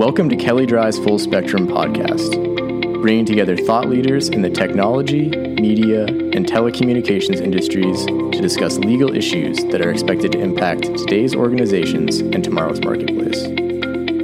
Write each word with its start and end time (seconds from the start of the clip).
Welcome 0.00 0.30
to 0.30 0.36
Kelley 0.36 0.64
Drye's 0.64 0.98
Full 0.98 1.18
Spectrum 1.18 1.68
podcast, 1.68 2.32
bringing 3.02 3.26
together 3.26 3.54
thought 3.54 3.86
leaders 3.86 4.30
in 4.30 4.40
the 4.40 4.48
technology, 4.48 5.28
media, 5.28 6.06
and 6.06 6.46
telecommunications 6.46 7.38
industries 7.38 8.06
to 8.06 8.40
discuss 8.40 8.78
legal 8.78 9.14
issues 9.14 9.62
that 9.64 9.82
are 9.82 9.90
expected 9.90 10.32
to 10.32 10.40
impact 10.40 10.84
today's 10.84 11.34
organizations 11.34 12.20
and 12.20 12.42
tomorrow's 12.42 12.80
marketplace. 12.80 13.42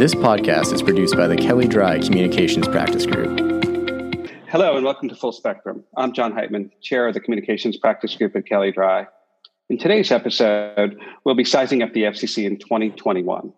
This 0.01 0.15
podcast 0.15 0.73
is 0.73 0.81
produced 0.81 1.15
by 1.15 1.27
the 1.27 1.37
Kelley 1.37 1.69
Drye 1.69 2.03
Communications 2.03 2.67
Practice 2.67 3.05
Group. 3.05 3.39
Hello 4.49 4.75
and 4.75 4.83
welcome 4.83 5.11
to 5.11 5.15
Full 5.15 5.31
Spectrum. 5.31 5.85
I'm 5.95 6.15
John 6.15 6.33
Heitmann, 6.33 6.71
Chair 6.81 7.09
of 7.09 7.13
the 7.13 7.21
Communications 7.21 7.77
Practice 7.77 8.17
Group 8.17 8.35
at 8.35 8.47
Kelley 8.47 8.73
Drye. 8.73 9.07
In 9.69 9.77
today's 9.77 10.11
episode, 10.11 10.99
we'll 11.25 11.35
be 11.35 11.45
sizing 11.45 11.83
up 11.83 11.93
the 11.93 12.05
FCC 12.05 12.47
in 12.47 12.57
2021. 12.57 13.53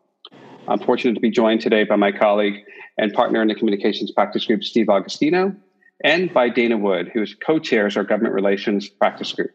I'm 0.67 0.81
fortunate 0.81 1.15
to 1.15 1.21
be 1.21 1.31
joined 1.31 1.61
today 1.61 1.85
by 1.85 1.95
my 1.95 2.11
colleague 2.11 2.65
and 2.99 3.13
partner 3.13 3.41
in 3.41 3.47
the 3.47 3.55
Communications 3.55 4.11
Practice 4.11 4.45
Group, 4.45 4.65
Steve 4.65 4.89
Augustino, 4.89 5.55
and 6.03 6.35
by 6.35 6.49
Dana 6.49 6.77
Wood, 6.77 7.13
who 7.15 7.25
co-chairs 7.47 7.97
our 7.97 8.03
Government 8.03 8.35
Relations 8.35 8.89
Practice 8.89 9.33
Group. 9.33 9.53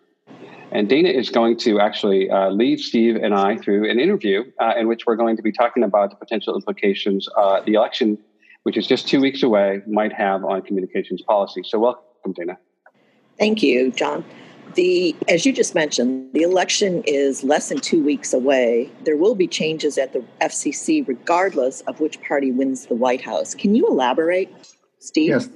And 0.71 0.89
Dana 0.89 1.09
is 1.09 1.29
going 1.29 1.57
to 1.59 1.79
actually 1.79 2.29
uh, 2.29 2.49
lead 2.49 2.79
Steve 2.79 3.15
and 3.15 3.33
I 3.33 3.57
through 3.57 3.89
an 3.89 3.99
interview 3.99 4.43
uh, 4.59 4.73
in 4.77 4.87
which 4.87 5.05
we're 5.05 5.15
going 5.15 5.37
to 5.37 5.41
be 5.41 5.51
talking 5.51 5.83
about 5.83 6.09
the 6.09 6.17
potential 6.17 6.55
implications 6.55 7.27
uh, 7.37 7.61
the 7.61 7.73
election, 7.73 8.17
which 8.63 8.77
is 8.77 8.85
just 8.85 9.07
two 9.07 9.21
weeks 9.21 9.43
away, 9.43 9.81
might 9.87 10.11
have 10.11 10.43
on 10.43 10.61
communications 10.61 11.21
policy. 11.21 11.61
So, 11.63 11.79
welcome, 11.79 12.33
Dana. 12.33 12.57
Thank 13.39 13.63
you, 13.63 13.91
John. 13.91 14.25
The, 14.75 15.15
as 15.29 15.45
you 15.45 15.53
just 15.53 15.73
mentioned, 15.73 16.33
the 16.33 16.41
election 16.41 17.01
is 17.07 17.43
less 17.43 17.69
than 17.69 17.79
two 17.79 18.03
weeks 18.03 18.33
away. 18.33 18.91
There 19.05 19.15
will 19.15 19.35
be 19.35 19.47
changes 19.47 19.97
at 19.97 20.11
the 20.11 20.23
FCC 20.41 21.07
regardless 21.07 21.81
of 21.81 22.01
which 22.01 22.21
party 22.21 22.51
wins 22.51 22.87
the 22.87 22.95
White 22.95 23.21
House. 23.21 23.55
Can 23.55 23.73
you 23.73 23.87
elaborate, 23.87 24.53
Steve? 24.99 25.29
Yes, 25.29 25.49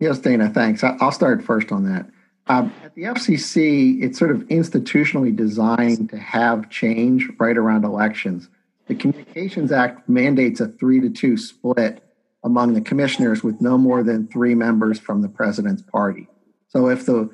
yes, 0.00 0.18
Dana. 0.18 0.50
Thanks. 0.50 0.82
I'll 0.82 1.12
start 1.12 1.42
first 1.42 1.70
on 1.70 1.84
that. 1.84 2.10
Um, 2.48 2.72
at 2.84 2.94
the 2.94 3.02
FCC, 3.02 4.02
it's 4.02 4.18
sort 4.18 4.30
of 4.30 4.38
institutionally 4.48 5.34
designed 5.34 6.10
to 6.10 6.18
have 6.18 6.70
change 6.70 7.28
right 7.38 7.56
around 7.56 7.84
elections. 7.84 8.48
The 8.86 8.94
Communications 8.94 9.72
Act 9.72 10.08
mandates 10.08 10.60
a 10.60 10.68
three 10.68 11.00
to 11.00 11.10
two 11.10 11.36
split 11.36 12.02
among 12.44 12.74
the 12.74 12.80
commissioners 12.80 13.42
with 13.42 13.60
no 13.60 13.76
more 13.76 14.04
than 14.04 14.28
three 14.28 14.54
members 14.54 15.00
from 15.00 15.22
the 15.22 15.28
president's 15.28 15.82
party. 15.82 16.28
So 16.68 16.88
if 16.88 17.04
the 17.04 17.28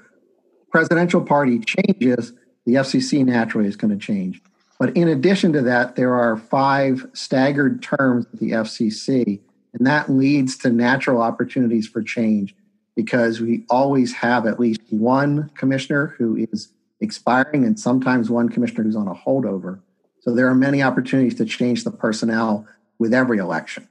presidential 0.70 1.20
party 1.20 1.58
changes, 1.58 2.32
the 2.64 2.74
FCC 2.74 3.24
naturally 3.24 3.68
is 3.68 3.76
going 3.76 3.90
to 3.96 4.02
change. 4.02 4.40
But 4.78 4.96
in 4.96 5.08
addition 5.08 5.52
to 5.52 5.62
that, 5.62 5.94
there 5.94 6.14
are 6.14 6.38
five 6.38 7.06
staggered 7.12 7.82
terms 7.82 8.26
at 8.32 8.40
the 8.40 8.52
FCC, 8.52 9.40
and 9.74 9.86
that 9.86 10.10
leads 10.10 10.56
to 10.58 10.70
natural 10.70 11.20
opportunities 11.20 11.86
for 11.86 12.02
change 12.02 12.54
because 12.96 13.40
we 13.40 13.64
always 13.70 14.12
have 14.12 14.46
at 14.46 14.60
least 14.60 14.80
one 14.90 15.50
commissioner 15.54 16.14
who 16.18 16.36
is 16.52 16.72
expiring 17.00 17.64
and 17.64 17.78
sometimes 17.78 18.30
one 18.30 18.48
commissioner 18.48 18.84
who's 18.84 18.96
on 18.96 19.08
a 19.08 19.14
holdover. 19.14 19.80
So 20.20 20.34
there 20.34 20.46
are 20.46 20.54
many 20.54 20.82
opportunities 20.82 21.34
to 21.36 21.44
change 21.44 21.84
the 21.84 21.90
personnel 21.90 22.66
with 22.98 23.12
every 23.12 23.38
election. 23.38 23.88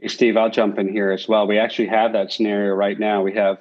Hey, 0.00 0.08
Steve, 0.08 0.36
I'll 0.36 0.50
jump 0.50 0.78
in 0.78 0.90
here 0.90 1.10
as 1.12 1.28
well. 1.28 1.46
We 1.46 1.58
actually 1.58 1.88
have 1.88 2.12
that 2.14 2.32
scenario 2.32 2.74
right 2.74 2.98
now. 2.98 3.22
We 3.22 3.34
have 3.34 3.58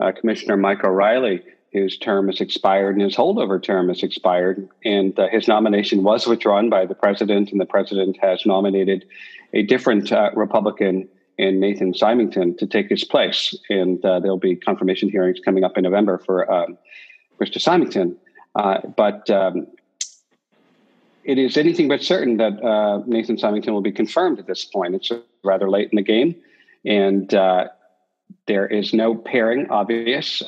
uh, 0.00 0.12
Commissioner 0.12 0.56
Mike 0.56 0.82
O'Rielly, 0.84 1.42
whose 1.72 1.98
term 1.98 2.26
has 2.26 2.40
expired 2.40 2.94
and 2.94 3.02
his 3.02 3.16
holdover 3.16 3.62
term 3.62 3.88
has 3.88 4.02
expired. 4.02 4.68
And 4.84 5.18
uh, 5.18 5.28
his 5.28 5.46
nomination 5.46 6.02
was 6.02 6.26
withdrawn 6.26 6.68
by 6.68 6.86
the 6.86 6.94
president, 6.94 7.52
and 7.52 7.60
the 7.60 7.66
president 7.66 8.18
has 8.20 8.44
nominated 8.44 9.06
a 9.52 9.62
different 9.62 10.10
uh, 10.10 10.30
Republican 10.34 11.08
and 11.38 11.60
Nathan 11.60 11.92
Simington 11.92 12.56
to 12.58 12.66
take 12.66 12.88
his 12.88 13.04
place. 13.04 13.56
And 13.70 14.04
uh, 14.04 14.20
there'll 14.20 14.38
be 14.38 14.56
confirmation 14.56 15.08
hearings 15.08 15.38
coming 15.44 15.64
up 15.64 15.76
in 15.76 15.84
November 15.84 16.18
for 16.18 16.50
um, 16.52 16.78
Mr. 17.40 17.58
Simington. 17.58 18.16
Uh, 18.54 18.80
but 18.96 19.30
um, 19.30 19.66
it 21.24 21.38
is 21.38 21.56
anything 21.56 21.88
but 21.88 22.02
certain 22.02 22.38
that 22.38 22.62
uh, 22.62 23.02
Nathan 23.06 23.36
Simington 23.36 23.72
will 23.72 23.82
be 23.82 23.92
confirmed 23.92 24.38
at 24.38 24.46
this 24.46 24.64
point. 24.64 24.94
It's 24.94 25.10
rather 25.44 25.70
late 25.70 25.90
in 25.92 25.96
the 25.96 26.02
game, 26.02 26.34
and 26.84 27.32
uh, 27.34 27.68
there 28.46 28.66
is 28.66 28.92
no 28.92 29.14
pairing 29.14 29.68
obvious. 29.70 30.42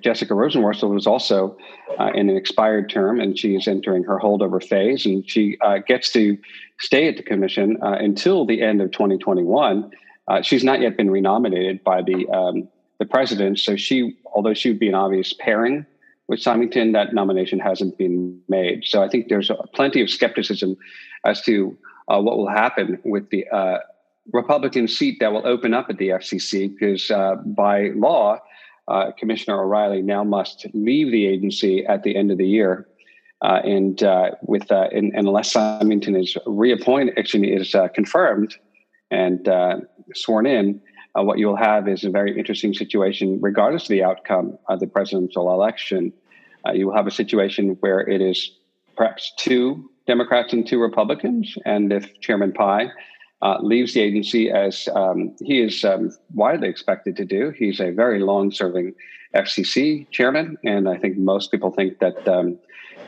Jessica 0.00 0.34
Rosenworcel 0.34 0.92
was 0.92 1.06
also 1.06 1.56
uh, 1.98 2.10
in 2.14 2.30
an 2.30 2.36
expired 2.36 2.88
term, 2.88 3.20
and 3.20 3.38
she 3.38 3.54
is 3.54 3.68
entering 3.68 4.04
her 4.04 4.18
holdover 4.18 4.62
phase, 4.62 5.04
and 5.04 5.28
she 5.28 5.58
uh, 5.60 5.78
gets 5.78 6.10
to 6.12 6.38
stay 6.78 7.08
at 7.08 7.16
the 7.16 7.22
commission 7.22 7.76
uh, 7.82 7.92
until 7.92 8.46
the 8.46 8.62
end 8.62 8.80
of 8.80 8.90
2021. 8.92 9.90
Uh, 10.28 10.42
she's 10.42 10.64
not 10.64 10.80
yet 10.80 10.96
been 10.96 11.10
renominated 11.10 11.82
by 11.84 12.02
the 12.02 12.28
um, 12.28 12.68
the 12.98 13.04
president, 13.04 13.58
so 13.58 13.76
she, 13.76 14.16
although 14.34 14.54
she 14.54 14.70
would 14.70 14.78
be 14.78 14.88
an 14.88 14.94
obvious 14.94 15.34
pairing 15.34 15.84
with 16.28 16.40
Simington, 16.40 16.92
that 16.94 17.12
nomination 17.12 17.58
hasn't 17.58 17.98
been 17.98 18.40
made. 18.48 18.84
So 18.86 19.02
I 19.02 19.08
think 19.08 19.28
there's 19.28 19.50
plenty 19.74 20.00
of 20.00 20.08
skepticism 20.08 20.76
as 21.24 21.42
to 21.42 21.76
uh, 22.08 22.20
what 22.20 22.38
will 22.38 22.48
happen 22.48 22.98
with 23.04 23.28
the 23.28 23.46
uh, 23.48 23.78
Republican 24.32 24.88
seat 24.88 25.18
that 25.20 25.32
will 25.32 25.46
open 25.46 25.74
up 25.74 25.90
at 25.90 25.98
the 25.98 26.08
FCC, 26.08 26.74
because 26.74 27.08
by 27.54 27.90
law 27.94 28.40
uh, 28.88 29.10
Commissioner 29.18 29.58
O'Rielly 29.58 30.02
now 30.02 30.24
must 30.24 30.66
leave 30.74 31.10
the 31.10 31.26
agency 31.26 31.84
at 31.86 32.02
the 32.02 32.16
end 32.16 32.30
of 32.30 32.38
the 32.38 32.46
year. 32.46 32.86
Uh, 33.42 33.60
and 33.64 34.02
uh, 34.02 34.30
with 34.42 34.70
uh, 34.72 34.88
and, 34.92 35.12
unless 35.14 35.52
Simington 35.52 36.20
is 36.20 36.36
reappointed, 36.46 37.18
actually 37.18 37.52
is 37.52 37.74
uh, 37.74 37.88
confirmed 37.88 38.56
and 39.10 39.46
uh, 39.48 39.76
sworn 40.14 40.46
in, 40.46 40.80
what 41.14 41.38
you'll 41.38 41.56
have 41.56 41.88
is 41.88 42.04
a 42.04 42.10
very 42.10 42.36
interesting 42.38 42.74
situation, 42.74 43.38
regardless 43.40 43.84
of 43.84 43.88
the 43.88 44.02
outcome 44.02 44.58
of 44.68 44.80
the 44.80 44.86
presidential 44.86 45.50
election. 45.50 46.12
you 46.74 46.86
will 46.86 46.94
have 46.94 47.06
a 47.06 47.10
situation 47.10 47.76
where 47.80 48.00
it 48.00 48.20
is 48.20 48.50
perhaps 48.96 49.32
two 49.38 49.88
Democrats 50.06 50.52
and 50.52 50.66
two 50.66 50.78
Republicans, 50.78 51.56
and 51.64 51.90
if 51.90 52.20
Chairman 52.20 52.52
Pai 52.52 52.90
uh, 53.42 53.58
leaves 53.60 53.94
the 53.94 54.00
agency 54.00 54.50
as 54.50 54.88
um, 54.94 55.34
he 55.40 55.60
is 55.60 55.84
um, 55.84 56.10
widely 56.34 56.68
expected 56.68 57.16
to 57.16 57.24
do. 57.24 57.50
He's 57.50 57.80
a 57.80 57.90
very 57.90 58.20
long 58.20 58.50
serving 58.50 58.94
FCC 59.34 60.10
chairman, 60.10 60.56
and 60.64 60.88
I 60.88 60.96
think 60.96 61.18
most 61.18 61.50
people 61.50 61.70
think 61.70 61.98
that 61.98 62.26
um, 62.26 62.58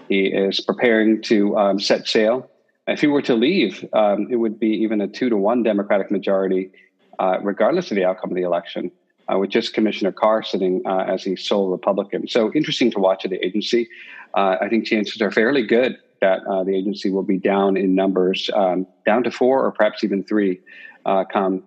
he 0.08 0.26
is 0.26 0.60
preparing 0.60 1.22
to 1.22 1.56
um, 1.56 1.80
set 1.80 2.06
sail. 2.06 2.50
If 2.86 3.00
he 3.00 3.06
were 3.06 3.22
to 3.22 3.34
leave, 3.34 3.84
um, 3.92 4.28
it 4.30 4.36
would 4.36 4.58
be 4.58 4.68
even 4.68 5.00
a 5.00 5.08
two 5.08 5.28
to 5.28 5.36
one 5.36 5.62
Democratic 5.62 6.10
majority, 6.10 6.70
uh, 7.18 7.38
regardless 7.42 7.90
of 7.90 7.96
the 7.96 8.04
outcome 8.04 8.30
of 8.30 8.36
the 8.36 8.42
election. 8.42 8.90
Uh, 9.30 9.36
with 9.36 9.50
just 9.50 9.74
Commissioner 9.74 10.10
Carr 10.10 10.42
sitting 10.42 10.80
uh, 10.86 11.00
as 11.00 11.24
the 11.24 11.36
sole 11.36 11.68
Republican. 11.68 12.26
So 12.26 12.50
interesting 12.54 12.90
to 12.92 12.98
watch 12.98 13.26
at 13.26 13.30
the 13.30 13.44
agency. 13.44 13.86
Uh, 14.32 14.56
I 14.58 14.70
think 14.70 14.86
chances 14.86 15.20
are 15.20 15.30
fairly 15.30 15.66
good 15.66 15.98
that 16.20 16.40
uh, 16.46 16.64
the 16.64 16.74
agency 16.76 17.10
will 17.10 17.22
be 17.22 17.38
down 17.38 17.76
in 17.76 17.94
numbers, 17.94 18.50
um, 18.54 18.86
down 19.06 19.22
to 19.24 19.30
four 19.30 19.64
or 19.64 19.72
perhaps 19.72 20.04
even 20.04 20.24
three 20.24 20.60
uh, 21.06 21.24
come 21.24 21.62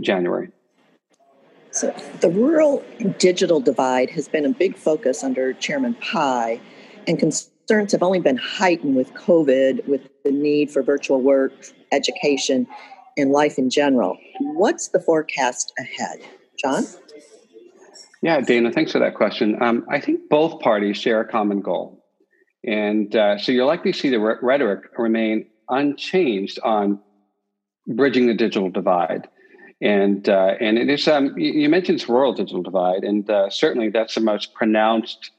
January. 0.00 0.48
So, 1.70 1.94
the 2.20 2.28
rural 2.28 2.84
digital 3.18 3.58
divide 3.58 4.10
has 4.10 4.28
been 4.28 4.44
a 4.44 4.50
big 4.50 4.76
focus 4.76 5.24
under 5.24 5.54
Chairman 5.54 5.94
Pai, 5.94 6.60
and 7.06 7.18
concerns 7.18 7.92
have 7.92 8.02
only 8.02 8.20
been 8.20 8.36
heightened 8.36 8.94
with 8.94 9.14
COVID, 9.14 9.86
with 9.88 10.06
the 10.24 10.32
need 10.32 10.70
for 10.70 10.82
virtual 10.82 11.22
work, 11.22 11.52
education, 11.90 12.66
and 13.16 13.30
life 13.30 13.56
in 13.56 13.70
general. 13.70 14.18
What's 14.40 14.88
the 14.88 15.00
forecast 15.00 15.72
ahead? 15.78 16.20
John? 16.58 16.84
Yeah, 18.20 18.40
Dana, 18.40 18.70
thanks 18.70 18.92
for 18.92 18.98
that 18.98 19.14
question. 19.14 19.60
Um, 19.62 19.84
I 19.90 19.98
think 19.98 20.28
both 20.28 20.60
parties 20.60 20.96
share 20.96 21.20
a 21.20 21.26
common 21.26 21.60
goal. 21.60 22.01
And 22.64 23.14
uh, 23.14 23.38
so 23.38 23.52
you're 23.52 23.66
likely 23.66 23.92
see 23.92 24.10
the 24.10 24.20
re- 24.20 24.36
rhetoric 24.40 24.90
remain 24.96 25.46
unchanged 25.68 26.58
on 26.62 27.00
bridging 27.86 28.26
the 28.26 28.34
digital 28.34 28.70
divide. 28.70 29.28
And 29.80 30.28
uh, 30.28 30.54
and 30.60 30.78
it 30.78 30.88
is 30.88 31.08
um, 31.08 31.36
you 31.36 31.68
mentioned 31.68 31.98
it's 31.98 32.08
rural 32.08 32.32
digital 32.32 32.62
divide, 32.62 33.02
and 33.02 33.28
uh, 33.28 33.50
certainly 33.50 33.90
that's 33.90 34.14
the 34.14 34.20
most 34.20 34.54
pronounced 34.54 35.32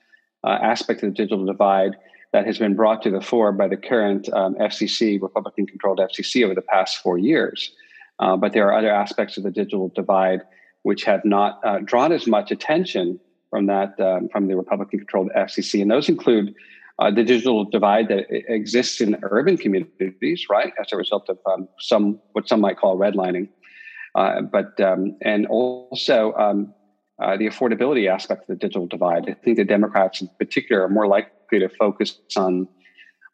uh, 0.44 0.60
aspect 0.62 1.02
of 1.02 1.12
the 1.12 1.16
digital 1.16 1.46
divide 1.46 1.96
that 2.34 2.46
has 2.46 2.58
been 2.58 2.76
brought 2.76 3.02
to 3.04 3.10
the 3.12 3.22
fore 3.22 3.54
by 3.54 3.70
the 3.70 3.78
current 3.78 4.28
um, 4.34 4.56
FCC, 4.56 5.22
Republican-controlled 5.22 6.00
FCC, 6.00 6.44
over 6.44 6.54
the 6.54 6.62
past 6.62 6.98
four 6.98 7.18
years. 7.18 7.72
Uh, 8.20 8.36
but 8.36 8.52
there 8.52 8.68
are 8.68 8.78
other 8.78 8.92
aspects 8.92 9.38
of 9.38 9.44
the 9.44 9.52
digital 9.52 9.90
divide 9.96 10.42
which 10.82 11.06
have 11.06 11.24
not 11.24 11.62
uh, 11.64 11.80
drawn 11.80 12.12
as 12.12 12.28
much 12.28 12.52
attention 12.52 13.20
from 13.50 13.68
that 13.68 13.98
um, 14.00 14.28
from 14.30 14.48
the 14.48 14.58
Republican-controlled 14.58 15.30
FCC, 15.38 15.82
and 15.82 15.90
those 15.90 16.10
include 16.10 16.54
uh, 17.00 17.10
the 17.10 17.24
digital 17.24 17.66
divide 17.66 18.08
that 18.10 18.26
exists 18.30 19.02
in 19.02 19.18
urban 19.24 19.58
communities, 19.58 20.46
right, 20.50 20.74
as 20.80 20.88
a 20.92 20.98
result 20.98 21.28
of 21.30 21.40
um, 21.46 21.68
some 21.80 22.20
what 22.34 22.48
some 22.48 22.62
might 22.62 22.78
call 22.78 22.98
redlining. 22.98 23.50
Uh, 24.16 24.42
but 24.42 24.80
um, 24.80 25.18
and 25.22 25.48
also 25.48 26.34
um, 26.34 26.74
uh, 27.20 27.36
the 27.36 27.48
affordability 27.48 28.08
aspect 28.08 28.42
of 28.42 28.48
the 28.48 28.56
digital 28.56 28.86
divide. 28.86 29.28
I 29.28 29.34
think 29.34 29.58
the 29.58 29.66
Democrats, 29.66 30.22
in 30.22 30.30
particular, 30.38 30.84
are 30.84 30.90
more 30.90 31.08
likely 31.08 31.60
to 31.60 31.70
focus 31.70 32.20
on 32.36 32.68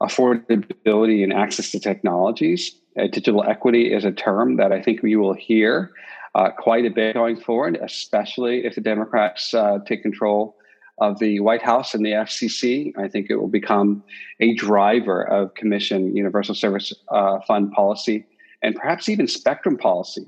affordability 0.02 1.24
and 1.24 1.34
access 1.34 1.72
to 1.72 1.80
technologies. 1.80 2.74
Uh, 2.98 3.08
digital 3.08 3.44
equity 3.44 3.94
is 3.94 4.06
a 4.06 4.12
term 4.12 4.56
that 4.58 4.72
I 4.72 4.82
think 4.82 5.04
we 5.04 5.16
will 5.18 5.34
hear 5.34 5.92
uh, 6.36 6.50
quite 6.52 6.86
a 6.86 6.90
bit 6.90 7.14
going 7.14 7.40
forward, 7.40 7.78
especially 7.82 8.66
if 8.66 8.76
the 8.76 8.82
Democrats 8.82 9.54
uh, 9.54 9.80
take 9.86 10.02
control 10.02 10.56
of 11.00 11.20
the 11.20 11.40
White 11.40 11.62
House 11.62 11.94
and 11.94 12.06
the 12.06 12.12
FCC. 12.12 12.94
I 12.98 13.08
think 13.08 13.28
it 13.30 13.36
will 13.36 13.48
become 13.48 14.04
a 14.40 14.54
driver 14.56 15.24
of 15.24 15.54
Commission 15.56 16.16
Universal 16.16 16.56
Service 16.56 16.94
uh, 17.10 17.40
Fund 17.48 17.72
policy 17.72 18.26
and 18.62 18.76
perhaps 18.76 19.10
even 19.10 19.28
spectrum 19.28 19.78
policy 19.78 20.26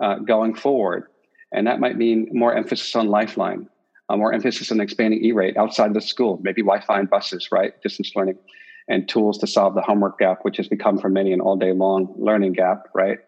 uh, 0.00 0.16
going 0.18 0.54
forward. 0.54 1.08
And 1.52 1.66
that 1.66 1.80
might 1.80 1.96
mean 1.96 2.28
more 2.32 2.54
emphasis 2.54 2.94
on 2.96 3.08
Lifeline, 3.08 3.68
uh, 4.08 4.16
more 4.16 4.32
emphasis 4.32 4.72
on 4.72 4.80
expanding 4.80 5.24
E-rate 5.24 5.56
outside 5.56 5.94
the 5.94 6.00
school, 6.00 6.40
maybe 6.42 6.62
Wi-Fi 6.62 7.00
and 7.00 7.10
buses, 7.10 7.48
right? 7.52 7.80
Distance 7.82 8.12
learning 8.14 8.38
and 8.88 9.08
tools 9.08 9.38
to 9.38 9.46
solve 9.46 9.74
the 9.74 9.82
homework 9.82 10.18
gap, 10.18 10.38
which 10.42 10.56
has 10.56 10.68
become 10.68 10.98
for 10.98 11.08
many 11.08 11.32
an 11.32 11.40
all 11.40 11.56
day 11.56 11.72
long 11.72 12.12
learning 12.16 12.52
gap, 12.52 12.88
right? 12.94 13.18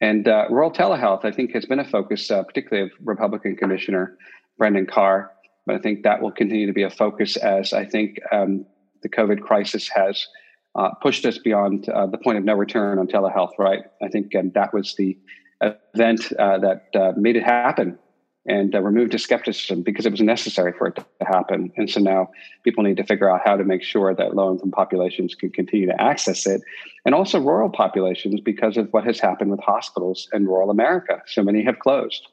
And 0.00 0.26
uh, 0.26 0.46
rural 0.50 0.72
telehealth, 0.72 1.24
I 1.24 1.30
think, 1.30 1.52
has 1.52 1.64
been 1.64 1.78
a 1.78 1.84
focus, 1.84 2.30
uh, 2.30 2.42
particularly 2.42 2.90
of 2.90 2.92
Republican 3.04 3.56
Commissioner 3.56 4.18
Brendan 4.58 4.86
Carr. 4.86 5.30
But 5.66 5.76
I 5.76 5.78
think 5.78 6.02
that 6.02 6.20
will 6.20 6.32
continue 6.32 6.66
to 6.66 6.72
be 6.72 6.82
a 6.82 6.90
focus 6.90 7.36
as 7.36 7.72
I 7.72 7.84
think 7.84 8.18
um, 8.32 8.66
the 9.02 9.08
COVID 9.08 9.40
crisis 9.40 9.88
has 9.88 10.26
uh, 10.74 10.90
pushed 11.02 11.24
us 11.24 11.38
beyond 11.38 11.88
uh, 11.88 12.06
the 12.06 12.18
point 12.18 12.38
of 12.38 12.44
no 12.44 12.54
return 12.54 12.98
on 12.98 13.06
telehealth, 13.06 13.58
right? 13.58 13.82
I 14.02 14.08
think 14.08 14.34
um, 14.34 14.50
that 14.54 14.72
was 14.72 14.94
the 14.96 15.18
event 15.60 16.32
uh, 16.38 16.58
that 16.58 16.86
uh, 16.94 17.12
made 17.16 17.36
it 17.36 17.44
happen 17.44 17.98
and 18.46 18.74
uh, 18.74 18.80
removed 18.80 19.12
the 19.12 19.18
skepticism 19.18 19.82
because 19.82 20.04
it 20.04 20.10
was 20.10 20.20
necessary 20.20 20.72
for 20.76 20.88
it 20.88 20.96
to 20.96 21.04
happen. 21.20 21.70
And 21.76 21.88
so 21.88 22.00
now 22.00 22.30
people 22.64 22.82
need 22.82 22.96
to 22.96 23.04
figure 23.04 23.30
out 23.30 23.42
how 23.44 23.56
to 23.56 23.64
make 23.64 23.84
sure 23.84 24.14
that 24.14 24.34
low 24.34 24.50
income 24.50 24.72
populations 24.72 25.34
can 25.34 25.50
continue 25.50 25.86
to 25.86 26.02
access 26.02 26.46
it, 26.46 26.60
and 27.06 27.14
also 27.14 27.38
rural 27.38 27.70
populations 27.70 28.40
because 28.40 28.76
of 28.76 28.88
what 28.92 29.04
has 29.04 29.20
happened 29.20 29.50
with 29.50 29.60
hospitals 29.60 30.28
in 30.32 30.46
rural 30.46 30.70
America. 30.70 31.22
So 31.26 31.42
many 31.42 31.62
have 31.62 31.78
closed. 31.78 32.26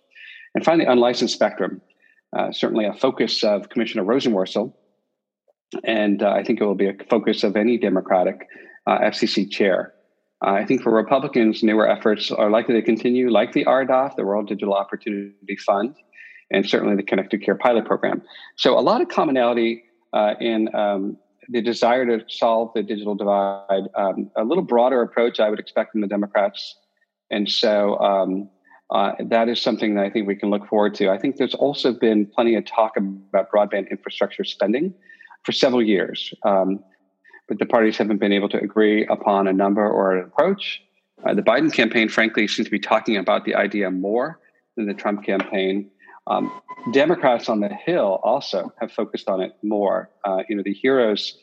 And 0.55 0.65
finally, 0.65 0.85
unlicensed 0.85 1.35
spectrum. 1.35 1.79
Uh, 2.35 2.51
certainly 2.51 2.85
a 2.85 2.93
focus 2.93 3.43
of 3.43 3.69
Commissioner 3.69 4.03
Rosenworcel, 4.03 4.73
and 5.83 6.21
uh, 6.21 6.29
I 6.29 6.43
think 6.43 6.61
it 6.61 6.63
will 6.63 6.75
be 6.75 6.87
a 6.87 6.93
focus 7.09 7.43
of 7.43 7.55
any 7.55 7.77
Democratic 7.77 8.47
uh, 8.85 8.99
FCC 8.99 9.49
chair. 9.49 9.93
Uh, 10.45 10.51
I 10.51 10.65
think 10.65 10.83
for 10.83 10.91
Republicans, 10.91 11.63
newer 11.63 11.89
efforts 11.89 12.31
are 12.31 12.49
likely 12.49 12.75
to 12.75 12.81
continue, 12.83 13.31
like 13.31 13.53
the 13.53 13.65
RDOF, 13.65 14.15
the 14.15 14.25
Rural 14.25 14.43
Digital 14.43 14.75
Opportunity 14.75 15.55
Fund, 15.65 15.95
and 16.51 16.67
certainly 16.69 16.95
the 16.95 17.03
Connected 17.03 17.43
Care 17.43 17.55
pilot 17.55 17.85
program. 17.85 18.21
So, 18.57 18.77
a 18.77 18.81
lot 18.81 19.01
of 19.01 19.09
commonality 19.09 19.83
in 20.39 20.73
um, 20.75 21.17
the 21.49 21.61
desire 21.61 22.05
to 22.05 22.23
solve 22.29 22.71
the 22.75 22.83
digital 22.83 23.15
divide, 23.15 23.89
um, 23.95 24.29
a 24.37 24.43
little 24.43 24.63
broader 24.63 25.01
approach 25.01 25.39
I 25.39 25.49
would 25.49 25.59
expect 25.59 25.91
from 25.91 26.01
the 26.01 26.07
Democrats. 26.07 26.75
And 27.31 27.49
so, 27.49 27.97
um, 27.99 28.49
uh, 28.91 29.13
that 29.25 29.49
is 29.49 29.61
something 29.61 29.95
that 29.95 30.05
I 30.05 30.09
think 30.09 30.27
we 30.27 30.35
can 30.35 30.49
look 30.49 30.67
forward 30.67 30.95
to. 30.95 31.09
I 31.09 31.17
think 31.17 31.37
there's 31.37 31.53
also 31.53 31.93
been 31.93 32.25
plenty 32.25 32.55
of 32.55 32.65
talk 32.65 32.97
about 32.97 33.51
broadband 33.51 33.89
infrastructure 33.91 34.43
spending 34.43 34.93
for 35.43 35.51
several 35.51 35.83
years. 35.83 36.33
Um, 36.43 36.83
but 37.47 37.59
the 37.59 37.65
parties 37.65 37.97
haven't 37.97 38.17
been 38.17 38.31
able 38.31 38.49
to 38.49 38.59
agree 38.59 39.05
upon 39.07 39.47
a 39.47 39.53
number 39.53 39.87
or 39.87 40.15
an 40.15 40.23
approach. 40.23 40.81
Uh, 41.25 41.33
the 41.33 41.41
Biden 41.41 41.71
campaign, 41.73 42.07
frankly, 42.07 42.47
seems 42.47 42.67
to 42.67 42.71
be 42.71 42.79
talking 42.79 43.17
about 43.17 43.45
the 43.45 43.55
idea 43.55 43.91
more 43.91 44.39
than 44.77 44.87
the 44.87 44.93
Trump 44.93 45.23
campaign. 45.25 45.89
Um, 46.27 46.61
Democrats 46.93 47.49
on 47.49 47.59
the 47.59 47.69
Hill 47.69 48.19
also 48.23 48.71
have 48.79 48.91
focused 48.91 49.27
on 49.27 49.41
it 49.41 49.53
more. 49.63 50.09
Uh, 50.23 50.43
you 50.47 50.55
know, 50.55 50.63
the 50.63 50.73
HEROES 50.73 51.37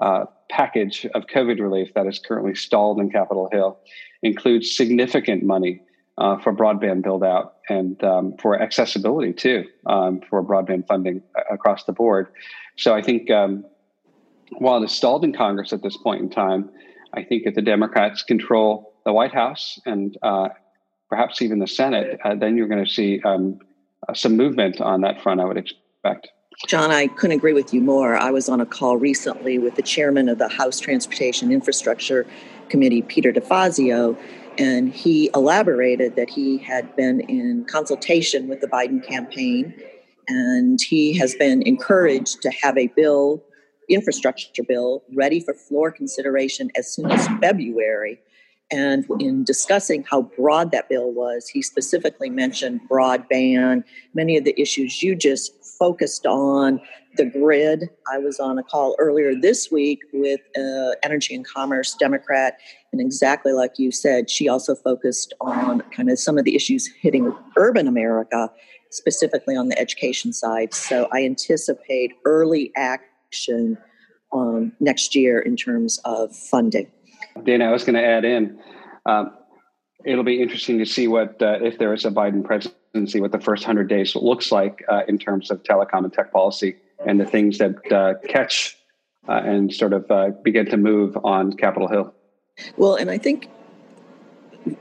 uh, 0.00 0.24
package 0.50 1.06
of 1.14 1.26
COVID 1.26 1.60
relief 1.60 1.94
that 1.94 2.06
is 2.06 2.18
currently 2.18 2.54
stalled 2.54 3.00
in 3.00 3.10
Capitol 3.10 3.48
Hill 3.52 3.78
includes 4.22 4.76
significant 4.76 5.42
money 5.42 5.80
uh, 6.22 6.38
for 6.38 6.54
broadband 6.54 7.02
build 7.02 7.24
out 7.24 7.56
and 7.68 8.02
um, 8.04 8.36
for 8.40 8.60
accessibility 8.60 9.32
too, 9.32 9.64
um, 9.86 10.20
for 10.30 10.42
broadband 10.42 10.86
funding 10.86 11.20
across 11.50 11.82
the 11.82 11.92
board. 11.92 12.28
So 12.76 12.94
I 12.94 13.02
think 13.02 13.28
um, 13.28 13.64
while 14.58 14.80
it 14.80 14.86
is 14.86 14.92
stalled 14.92 15.24
in 15.24 15.32
Congress 15.32 15.72
at 15.72 15.82
this 15.82 15.96
point 15.96 16.20
in 16.22 16.30
time, 16.30 16.70
I 17.12 17.24
think 17.24 17.42
if 17.44 17.56
the 17.56 17.62
Democrats 17.62 18.22
control 18.22 18.94
the 19.04 19.12
White 19.12 19.34
House 19.34 19.80
and 19.84 20.16
uh, 20.22 20.50
perhaps 21.08 21.42
even 21.42 21.58
the 21.58 21.66
Senate, 21.66 22.20
uh, 22.24 22.36
then 22.36 22.56
you're 22.56 22.68
going 22.68 22.84
to 22.84 22.90
see 22.90 23.20
um, 23.24 23.58
uh, 24.08 24.14
some 24.14 24.36
movement 24.36 24.80
on 24.80 25.00
that 25.00 25.20
front, 25.20 25.40
I 25.40 25.44
would 25.44 25.56
expect. 25.56 26.28
John, 26.68 26.92
I 26.92 27.08
couldn't 27.08 27.36
agree 27.36 27.52
with 27.52 27.74
you 27.74 27.80
more. 27.80 28.16
I 28.16 28.30
was 28.30 28.48
on 28.48 28.60
a 28.60 28.66
call 28.66 28.96
recently 28.96 29.58
with 29.58 29.74
the 29.74 29.82
chairman 29.82 30.28
of 30.28 30.38
the 30.38 30.48
House 30.48 30.78
Transportation 30.78 31.50
Infrastructure 31.50 32.26
Committee, 32.68 33.02
Peter 33.02 33.32
DeFazio, 33.32 34.16
and 34.58 34.92
he 34.92 35.30
elaborated 35.34 36.16
that 36.16 36.30
he 36.30 36.58
had 36.58 36.94
been 36.96 37.20
in 37.20 37.64
consultation 37.64 38.48
with 38.48 38.60
the 38.60 38.66
Biden 38.66 39.06
campaign 39.06 39.74
and 40.28 40.78
he 40.80 41.16
has 41.18 41.34
been 41.34 41.62
encouraged 41.62 42.42
to 42.42 42.50
have 42.50 42.76
a 42.78 42.88
bill 42.88 43.42
infrastructure 43.88 44.62
bill 44.62 45.02
ready 45.14 45.40
for 45.40 45.54
floor 45.54 45.90
consideration 45.90 46.70
as 46.76 46.92
soon 46.92 47.10
as 47.10 47.26
February. 47.40 48.20
And 48.70 49.04
in 49.20 49.44
discussing 49.44 50.04
how 50.04 50.22
broad 50.22 50.70
that 50.70 50.88
bill 50.88 51.12
was, 51.12 51.48
he 51.48 51.60
specifically 51.60 52.30
mentioned 52.30 52.80
broadband, 52.88 53.84
many 54.14 54.38
of 54.38 54.44
the 54.44 54.58
issues 54.58 55.02
you 55.02 55.14
just 55.14 55.61
focused 55.78 56.26
on, 56.26 56.80
the 57.16 57.24
grid. 57.24 57.90
I 58.10 58.18
was 58.18 58.40
on 58.40 58.58
a 58.58 58.62
call 58.62 58.96
earlier 58.98 59.34
this 59.34 59.70
week 59.70 60.00
with 60.12 60.40
uh, 60.56 60.94
Energy 61.02 61.34
and 61.34 61.46
Commerce 61.46 61.94
Democrat, 61.98 62.58
and 62.92 63.00
exactly 63.00 63.52
like 63.52 63.78
you 63.78 63.90
said, 63.92 64.30
she 64.30 64.48
also 64.48 64.74
focused 64.74 65.34
on 65.40 65.82
kind 65.94 66.10
of 66.10 66.18
some 66.18 66.38
of 66.38 66.44
the 66.44 66.54
issues 66.54 66.88
hitting 67.00 67.34
urban 67.56 67.86
America, 67.86 68.50
specifically 68.90 69.56
on 69.56 69.68
the 69.68 69.78
education 69.78 70.32
side. 70.32 70.72
So 70.74 71.08
I 71.12 71.24
anticipate 71.24 72.12
early 72.24 72.72
action 72.76 73.78
um, 74.32 74.72
next 74.80 75.14
year 75.14 75.38
in 75.38 75.56
terms 75.56 76.00
of 76.04 76.34
funding. 76.34 76.90
Dana, 77.44 77.66
I 77.66 77.72
was 77.72 77.84
going 77.84 77.94
to 77.94 78.04
add 78.04 78.24
in. 78.24 78.58
Um, 79.06 79.32
it'll 80.04 80.24
be 80.24 80.40
interesting 80.42 80.78
to 80.78 80.86
see 80.86 81.08
what 81.08 81.40
uh, 81.42 81.58
if 81.60 81.78
there 81.78 81.92
is 81.92 82.04
a 82.04 82.10
Biden 82.10 82.44
presidency, 82.44 83.20
what 83.20 83.32
the 83.32 83.40
first 83.40 83.64
hundred 83.64 83.88
days 83.88 84.14
looks 84.14 84.52
like 84.52 84.84
uh, 84.88 85.02
in 85.08 85.18
terms 85.18 85.50
of 85.50 85.62
telecom 85.62 86.04
and 86.04 86.12
tech 86.12 86.32
policy, 86.32 86.76
and 87.06 87.20
the 87.20 87.24
things 87.24 87.58
that 87.58 87.92
uh, 87.92 88.14
catch 88.28 88.76
uh, 89.28 89.40
and 89.44 89.72
sort 89.72 89.92
of 89.92 90.10
uh, 90.10 90.30
begin 90.42 90.66
to 90.66 90.76
move 90.76 91.16
on 91.24 91.52
Capitol 91.52 91.88
Hill. 91.88 92.14
Well, 92.76 92.96
and 92.96 93.10
I 93.10 93.18
think 93.18 93.48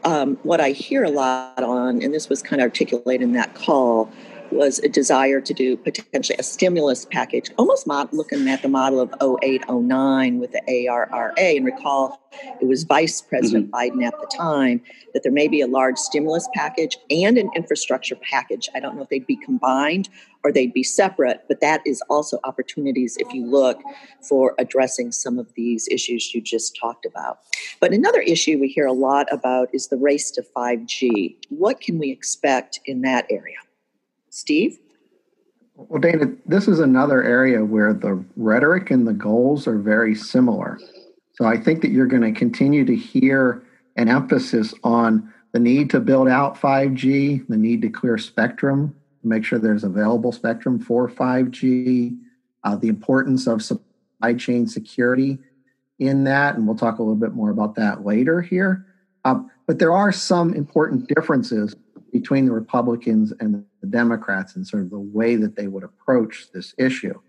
um, 0.04 0.38
what 0.44 0.60
I 0.60 0.72
hear 0.72 1.04
a 1.04 1.10
lot 1.10 1.64
on, 1.64 2.02
and 2.02 2.14
this 2.14 2.30
was 2.30 2.42
kind 2.42 2.62
of 2.62 2.66
articulated 2.66 3.22
in 3.22 3.34
that 3.34 3.56
call, 3.56 4.12
was 4.52 4.80
a 4.80 4.90
desire 4.90 5.42
to 5.42 5.54
do 5.54 5.78
potentially 5.78 6.38
a 6.38 6.44
stimulus 6.44 7.06
package, 7.12 7.52
almost 7.58 7.88
mod- 7.88 8.14
looking 8.14 8.48
at 8.50 8.62
the 8.62 8.68
model 8.68 9.00
of 9.00 9.14
0809 9.22 10.40
with 10.40 10.52
the 10.52 10.62
ARRA. 10.68 11.34
And 11.38 11.66
recall 11.66 12.22
it 12.62 12.68
was 12.68 12.84
Vice 12.84 13.22
President 13.22 13.72
mm-hmm. 13.72 14.00
Biden 14.00 14.06
at 14.06 14.14
the 14.20 14.28
time 14.28 14.82
that 15.14 15.24
there 15.24 15.32
may 15.32 15.48
be 15.48 15.62
a 15.62 15.68
large 15.68 15.98
stimulus 15.98 16.48
package 16.54 16.98
and 17.10 17.38
an 17.38 17.50
infrastructure 17.56 18.16
package. 18.16 18.70
I 18.74 18.80
don't 18.80 18.96
know 18.96 19.04
if 19.04 19.10
they'd 19.10 19.28
be 19.28 19.36
combined 19.36 20.10
or 20.44 20.52
they'd 20.52 20.74
be 20.74 20.84
separate, 20.84 21.44
but 21.48 21.62
that 21.62 21.82
is 21.86 22.02
also 22.10 22.40
opportunities 22.44 23.18
if 23.20 23.32
you 23.34 23.46
look 23.46 23.82
for 24.28 24.56
addressing 24.58 25.12
some 25.12 25.38
of 25.38 25.54
these 25.56 25.88
issues 25.90 26.34
you 26.34 26.42
just 26.42 26.78
talked 26.80 27.06
about. 27.06 27.40
But 27.80 27.94
another 27.94 28.22
issue 28.22 28.58
we 28.60 28.68
hear 28.68 28.88
a 28.88 28.94
lot 28.94 29.28
about 29.32 29.70
is 29.74 29.88
the 29.88 29.98
race 29.98 30.32
to 30.32 30.44
5G. 30.56 31.36
What 31.50 31.82
can 31.82 32.00
we 32.00 32.12
expect 32.12 32.80
in 32.86 33.02
that 33.02 33.26
area? 33.30 33.58
Steve? 34.32 34.80
Well, 35.76 36.02
Dana, 36.02 36.34
this 36.46 36.68
is 36.68 36.80
another 36.80 37.24
area 37.24 37.64
where 37.64 37.94
the 37.94 38.24
rhetoric 38.36 38.90
and 38.90 39.08
the 39.08 39.14
goals 39.14 39.68
are 39.68 39.78
very 39.78 40.16
similar. 40.16 40.80
So 41.34 41.46
I 41.46 41.58
think 41.58 41.82
that 41.82 41.92
you're 41.92 42.08
going 42.08 42.34
to 42.34 42.38
continue 42.38 42.86
to 42.86 42.96
hear 42.96 43.64
an 43.98 44.08
emphasis 44.08 44.74
on 44.84 45.32
the 45.52 45.60
need 45.60 45.90
to 45.90 46.00
build 46.00 46.30
out 46.30 46.60
5G, 46.60 47.48
the 47.48 47.58
need 47.58 47.82
to 47.82 47.90
clear 47.90 48.18
spectrum, 48.18 48.96
make 49.24 49.44
sure 49.44 49.60
there's 49.60 49.84
available 49.84 50.32
spectrum 50.32 50.80
for 50.80 51.10
5G, 51.10 52.18
uh, 52.64 52.76
the 52.76 52.88
importance 52.88 53.48
of 53.48 53.62
supply 53.62 54.34
chain 54.34 54.66
security 54.66 55.40
in 56.00 56.24
that. 56.24 56.56
And 56.56 56.66
we'll 56.66 56.78
talk 56.78 57.00
a 57.00 57.02
little 57.02 57.16
bit 57.16 57.34
more 57.34 57.50
about 57.50 57.76
that 57.76 58.06
later 58.06 58.42
here. 58.42 58.86
Uh, 59.26 59.42
but 59.68 59.80
there 59.80 59.92
are 59.92 60.12
some 60.12 60.54
important 60.54 61.08
differences 61.08 61.76
between 62.12 62.46
the 62.46 62.52
Republicans 62.52 63.34
and 63.40 63.66
the 63.82 63.88
Democrats 63.88 64.56
and 64.56 64.68
sort 64.68 64.84
of 64.84 64.90
the 64.90 65.00
way 65.00 65.36
that 65.36 65.56
they 65.56 65.68
would 65.68 65.84
approach 65.84 66.48
this 66.54 66.74
issue. 66.78 67.20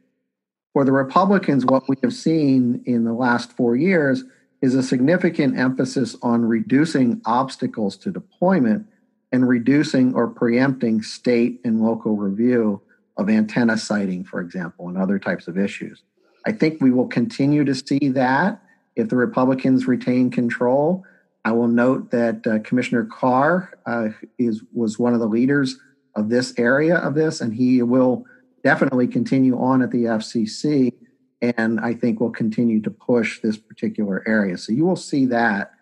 For 0.72 0.84
the 0.84 0.92
Republicans, 0.92 1.66
what 1.66 1.88
we 1.88 1.96
have 2.02 2.14
seen 2.14 2.82
in 2.86 3.04
the 3.04 3.12
last 3.12 3.52
four 3.52 3.76
years 3.76 4.24
is 4.62 4.74
a 4.74 4.82
significant 4.82 5.58
emphasis 5.58 6.16
on 6.22 6.44
reducing 6.44 7.20
obstacles 7.26 7.96
to 7.98 8.10
deployment 8.10 8.86
and 9.32 9.48
reducing 9.48 10.14
or 10.14 10.28
preempting 10.28 11.02
state 11.02 11.60
and 11.64 11.82
local 11.82 12.16
review 12.16 12.80
of 13.16 13.28
antenna 13.28 13.76
siting, 13.76 14.24
for 14.24 14.40
example, 14.40 14.88
and 14.88 14.96
other 14.96 15.18
types 15.18 15.48
of 15.48 15.58
issues. 15.58 16.02
I 16.46 16.52
think 16.52 16.80
we 16.80 16.90
will 16.90 17.06
continue 17.06 17.64
to 17.64 17.74
see 17.74 18.08
that 18.10 18.62
if 18.96 19.08
the 19.08 19.16
Republicans 19.16 19.86
retain 19.86 20.30
control. 20.30 21.04
I 21.44 21.52
will 21.52 21.68
note 21.68 22.11
that 22.11 22.46
uh, 22.46 22.61
Commissioner 22.61 23.04
Carr 23.04 23.78
uh, 23.87 24.11
is 24.38 24.62
was 24.72 24.99
one 24.99 25.14
of 25.14 25.20
the 25.20 25.26
leaders 25.26 25.78
of 26.14 26.28
this 26.28 26.54
area 26.58 26.96
of 26.96 27.14
this, 27.14 27.40
and 27.40 27.52
he 27.54 27.82
will 27.82 28.25
definitely 28.62 29.08
continue 29.08 29.58
on 29.58 29.82
at 29.82 29.90
the 29.90 30.04
FCC, 30.04 30.92
and 31.40 31.80
I 31.80 31.94
think 31.94 32.20
will 32.20 32.30
continue 32.30 32.80
to 32.82 32.90
push 32.90 33.40
this 33.40 33.56
particular 33.56 34.22
area. 34.26 34.56
So 34.56 34.72
you 34.72 34.84
will 34.84 34.96
see 34.96 35.26
that. 35.26 35.72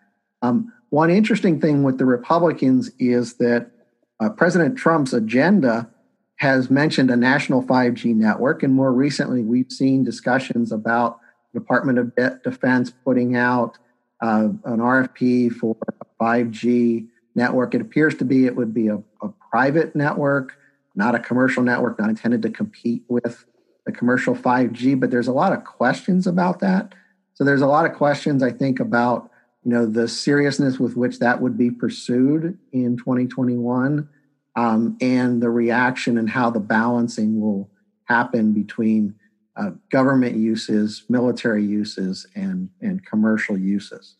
Um, 0.41 0.73
one 0.89 1.11
interesting 1.11 1.61
thing 1.61 1.83
with 1.83 1.99
the 1.99 2.05
Republicans 2.05 2.91
is 2.97 3.35
that 3.35 3.71
uh, 4.19 4.29
President 4.29 4.77
Trump's 4.77 5.13
agenda 5.13 5.89
has 6.37 6.71
mentioned 6.71 7.11
a 7.11 7.15
national 7.15 7.63
5G 7.63 8.15
network, 8.15 8.63
and 8.63 8.73
more 8.73 8.91
recently, 8.91 9.43
we've 9.43 9.71
seen 9.71 10.03
discussions 10.03 10.71
about 10.71 11.19
Department 11.53 11.99
of 11.99 12.15
De- 12.15 12.39
Defense 12.43 12.91
putting 13.05 13.35
out 13.35 13.77
uh, 14.21 14.49
an 14.65 14.79
RFP 14.79 15.53
for 15.53 15.75
a 16.01 16.23
5G 16.23 17.07
network. 17.35 17.73
It 17.73 17.81
appears 17.81 18.15
to 18.15 18.25
be 18.25 18.45
it 18.45 18.55
would 18.55 18.73
be 18.73 18.87
a, 18.87 19.01
a 19.21 19.29
private 19.49 19.95
network, 19.95 20.57
not 20.95 21.15
a 21.15 21.19
commercial 21.19 21.63
network, 21.63 21.99
not 21.99 22.09
intended 22.09 22.41
to 22.43 22.49
compete 22.49 23.03
with 23.07 23.45
the 23.85 23.91
commercial 23.91 24.35
5G. 24.35 24.99
But 24.99 25.11
there's 25.11 25.27
a 25.27 25.33
lot 25.33 25.53
of 25.53 25.63
questions 25.63 26.27
about 26.27 26.59
that. 26.59 26.93
So 27.33 27.43
there's 27.43 27.61
a 27.61 27.67
lot 27.67 27.85
of 27.85 27.93
questions 27.93 28.43
I 28.43 28.51
think 28.51 28.79
about 28.79 29.31
you 29.63 29.71
know 29.71 29.85
the 29.85 30.07
seriousness 30.07 30.79
with 30.79 30.95
which 30.95 31.19
that 31.19 31.41
would 31.41 31.57
be 31.57 31.69
pursued 31.69 32.57
in 32.71 32.97
2021 32.97 34.09
um, 34.55 34.97
and 34.99 35.41
the 35.41 35.49
reaction 35.49 36.17
and 36.17 36.29
how 36.29 36.49
the 36.49 36.59
balancing 36.59 37.39
will 37.39 37.69
happen 38.05 38.53
between 38.53 39.15
uh, 39.55 39.71
government 39.89 40.35
uses, 40.35 41.03
military 41.09 41.65
uses, 41.65 42.25
and, 42.35 42.69
and 42.81 43.05
commercial 43.05 43.57
uses. 43.57 44.15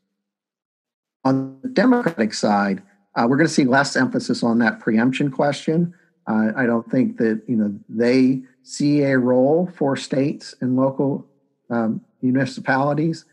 On 1.23 1.59
the 1.61 1.69
Democratic 1.69 2.33
side, 2.33 2.81
uh, 3.15 3.25
we're 3.29 3.37
going 3.37 3.47
to 3.47 3.53
see 3.53 3.65
less 3.65 3.95
emphasis 3.95 4.43
on 4.43 4.59
that 4.59 4.79
preemption 4.79 5.31
question. 5.31 5.93
Uh, 6.27 6.51
I 6.55 6.65
don't 6.65 6.89
think 6.89 7.17
that 7.17 7.41
you 7.47 7.55
know 7.55 7.73
they 7.89 8.41
see 8.63 9.01
a 9.01 9.17
role 9.17 9.69
for 9.75 9.95
states 9.95 10.55
and 10.61 10.75
local 10.75 11.25
um, 11.69 12.01
municipalities, 12.21 13.25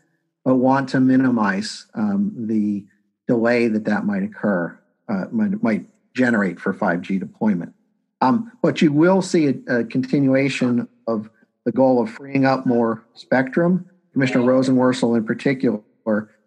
but 0.43 0.55
want 0.55 0.89
to 0.89 0.99
minimize 0.99 1.85
um, 1.93 2.33
the 2.35 2.85
delay 3.27 3.67
that 3.67 3.85
that 3.85 4.05
might 4.05 4.23
occur, 4.23 4.77
uh, 5.07 5.25
might, 5.31 5.61
might 5.61 5.85
generate 6.15 6.59
for 6.59 6.73
5G 6.73 7.19
deployment. 7.19 7.73
Um, 8.21 8.51
but 8.61 8.81
you 8.81 8.91
will 8.91 9.21
see 9.21 9.47
a, 9.47 9.79
a 9.79 9.83
continuation 9.83 10.87
of 11.07 11.29
the 11.65 11.71
goal 11.71 12.01
of 12.01 12.09
freeing 12.09 12.45
up 12.45 12.65
more 12.65 13.05
spectrum. 13.13 13.89
Commissioner 14.13 14.43
Rosenworcel, 14.43 15.17
in 15.17 15.25
particular, 15.25 15.81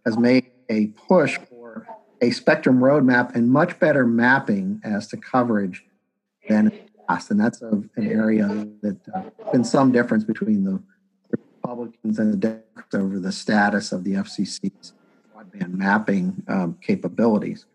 has 0.04 0.18
made 0.18 0.50
a 0.68 0.86
push 1.08 1.38
for 1.48 1.86
a 2.20 2.30
spectrum 2.30 2.80
roadmap 2.80 3.34
and 3.34 3.50
much 3.50 3.78
better 3.78 4.06
mapping 4.06 4.80
as 4.84 5.06
to 5.08 5.16
coverage 5.16 5.84
than 6.48 6.66
in 6.68 6.72
the 6.72 7.02
past. 7.08 7.30
And 7.30 7.40
that's 7.40 7.62
a, 7.62 7.68
an 7.68 7.90
area 7.98 8.46
that 8.82 8.96
uh, 9.14 9.22
been 9.52 9.64
some 9.64 9.92
difference 9.92 10.24
between 10.24 10.64
the 10.64 10.82
Republicans 11.62 12.18
and 12.18 12.32
the 12.32 12.36
Democrats 12.36 12.94
over 12.94 13.18
the 13.18 13.32
status 13.32 13.92
of 13.92 14.04
the 14.04 14.14
FCC's 14.14 14.92
broadband 15.34 15.74
mapping 15.74 16.42
um, 16.48 16.78
capabilities. 16.80 17.66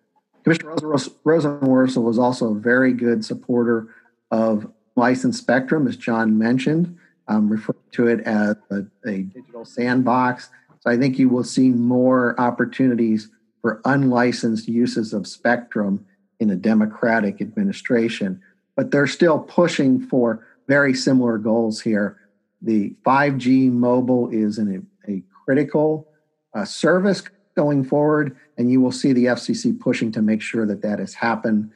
Commissioner 0.43 0.75
Rosenworcel 0.75 2.03
was 2.03 2.17
also 2.17 2.51
a 2.51 2.55
very 2.55 2.93
good 2.93 3.23
supporter 3.23 3.93
of 4.31 4.71
licensed 4.95 5.39
spectrum, 5.39 5.87
as 5.87 5.97
John 5.97 6.37
mentioned 6.37 6.97
um, 7.27 7.49
refer 7.49 7.75
to 7.91 8.07
it 8.07 8.21
as 8.21 8.55
a, 8.71 8.85
a 9.05 9.23
digital 9.23 9.65
sandbox. 9.65 10.49
So 10.79 10.89
I 10.89 10.97
think 10.97 11.19
you 11.19 11.29
will 11.29 11.43
see 11.43 11.69
more 11.69 12.39
opportunities 12.39 13.29
for 13.61 13.81
unlicensed 13.85 14.67
uses 14.67 15.13
of 15.13 15.27
spectrum 15.27 16.05
in 16.39 16.49
a 16.49 16.55
Democratic 16.55 17.41
administration. 17.41 18.41
But 18.75 18.91
they're 18.91 19.07
still 19.07 19.39
pushing 19.39 19.99
for 19.99 20.45
very 20.67 20.93
similar 20.93 21.37
goals 21.37 21.81
here. 21.81 22.17
The 22.61 22.95
5G 23.05 23.71
mobile 23.71 24.29
is 24.29 24.57
an, 24.57 24.87
a 25.07 25.23
critical 25.45 26.07
uh, 26.53 26.65
service 26.65 27.23
going 27.55 27.83
forward, 27.83 28.37
and 28.57 28.71
you 28.71 28.79
will 28.79 28.91
see 28.91 29.13
the 29.13 29.25
FCC 29.25 29.77
pushing 29.79 30.11
to 30.11 30.21
make 30.21 30.41
sure 30.41 30.65
that 30.65 30.81
that 30.83 30.99
has 30.99 31.13
happened 31.13 31.71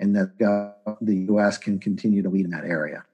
and 0.00 0.14
that 0.14 0.74
uh, 0.86 0.94
the 1.00 1.16
U.S. 1.30 1.56
can 1.56 1.78
continue 1.78 2.22
to 2.22 2.28
lead 2.28 2.44
in 2.44 2.50
that 2.50 2.64
area. 2.64 3.04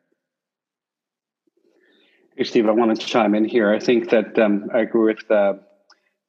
Hey, 2.41 2.45
Steve, 2.45 2.69
I 2.69 2.71
want 2.71 2.99
to 2.99 3.07
chime 3.07 3.35
in 3.35 3.45
here. 3.45 3.71
I 3.71 3.79
think 3.79 4.09
that 4.09 4.39
um, 4.39 4.71
I 4.73 4.79
agree 4.79 5.13
with 5.13 5.31
uh, 5.31 5.57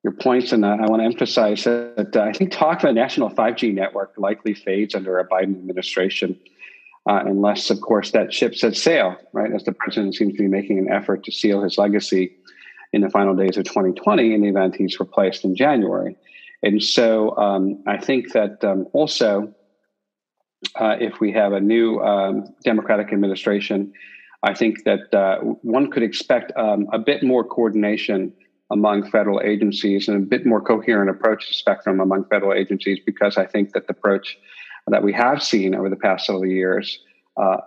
your 0.03 0.11
points, 0.11 0.51
and 0.51 0.65
uh, 0.65 0.75
I 0.81 0.85
want 0.87 0.99
to 0.99 1.05
emphasize 1.05 1.63
that 1.63 2.11
uh, 2.13 2.19
I 2.19 2.33
think 2.33 2.51
talk 2.51 2.83
of 2.83 2.89
a 2.89 2.91
national 2.91 3.29
5G 3.29 3.73
network 3.73 4.11
likely 4.17 4.53
fades 4.53 4.93
under 4.93 5.19
a 5.19 5.29
Biden 5.29 5.55
administration, 5.55 6.37
uh, 7.09 7.21
unless, 7.25 7.69
of 7.69 7.79
course, 7.79 8.11
that 8.11 8.33
ship 8.33 8.55
sets 8.55 8.81
sail, 8.81 9.15
right? 9.31 9.53
As 9.53 9.63
the 9.63 9.71
president 9.71 10.15
seems 10.15 10.33
to 10.33 10.39
be 10.39 10.49
making 10.49 10.79
an 10.79 10.91
effort 10.91 11.23
to 11.23 11.31
seal 11.31 11.63
his 11.63 11.77
legacy 11.77 12.33
in 12.91 12.99
the 12.99 13.09
final 13.09 13.33
days 13.33 13.55
of 13.55 13.63
2020 13.63 14.33
in 14.33 14.41
the 14.41 14.49
event 14.49 14.75
he's 14.75 14.99
replaced 14.99 15.45
in 15.45 15.55
January. 15.55 16.17
And 16.61 16.83
so 16.83 17.37
um, 17.37 17.81
I 17.87 17.95
think 17.95 18.33
that 18.33 18.61
um, 18.65 18.85
also, 18.91 19.53
uh, 20.75 20.97
if 20.99 21.21
we 21.21 21.31
have 21.31 21.53
a 21.53 21.61
new 21.61 22.01
um, 22.01 22.53
Democratic 22.65 23.13
administration, 23.13 23.93
I 24.43 24.53
think 24.53 24.83
that 24.85 25.13
uh, 25.13 25.39
one 25.61 25.91
could 25.91 26.03
expect 26.03 26.51
um, 26.57 26.87
a 26.91 26.99
bit 26.99 27.23
more 27.23 27.43
coordination 27.43 28.33
among 28.71 29.09
federal 29.09 29.41
agencies 29.41 30.07
and 30.07 30.17
a 30.17 30.25
bit 30.25 30.45
more 30.45 30.61
coherent 30.61 31.09
approach 31.09 31.47
to 31.47 31.53
spectrum 31.53 31.99
among 31.99 32.25
federal 32.25 32.53
agencies 32.53 32.99
because 33.05 33.37
I 33.37 33.45
think 33.45 33.73
that 33.73 33.87
the 33.87 33.93
approach 33.93 34.37
that 34.87 35.03
we 35.03 35.13
have 35.13 35.43
seen 35.43 35.75
over 35.75 35.89
the 35.89 35.95
past 35.95 36.25
several 36.25 36.45
years 36.45 36.99
uh, 37.37 37.57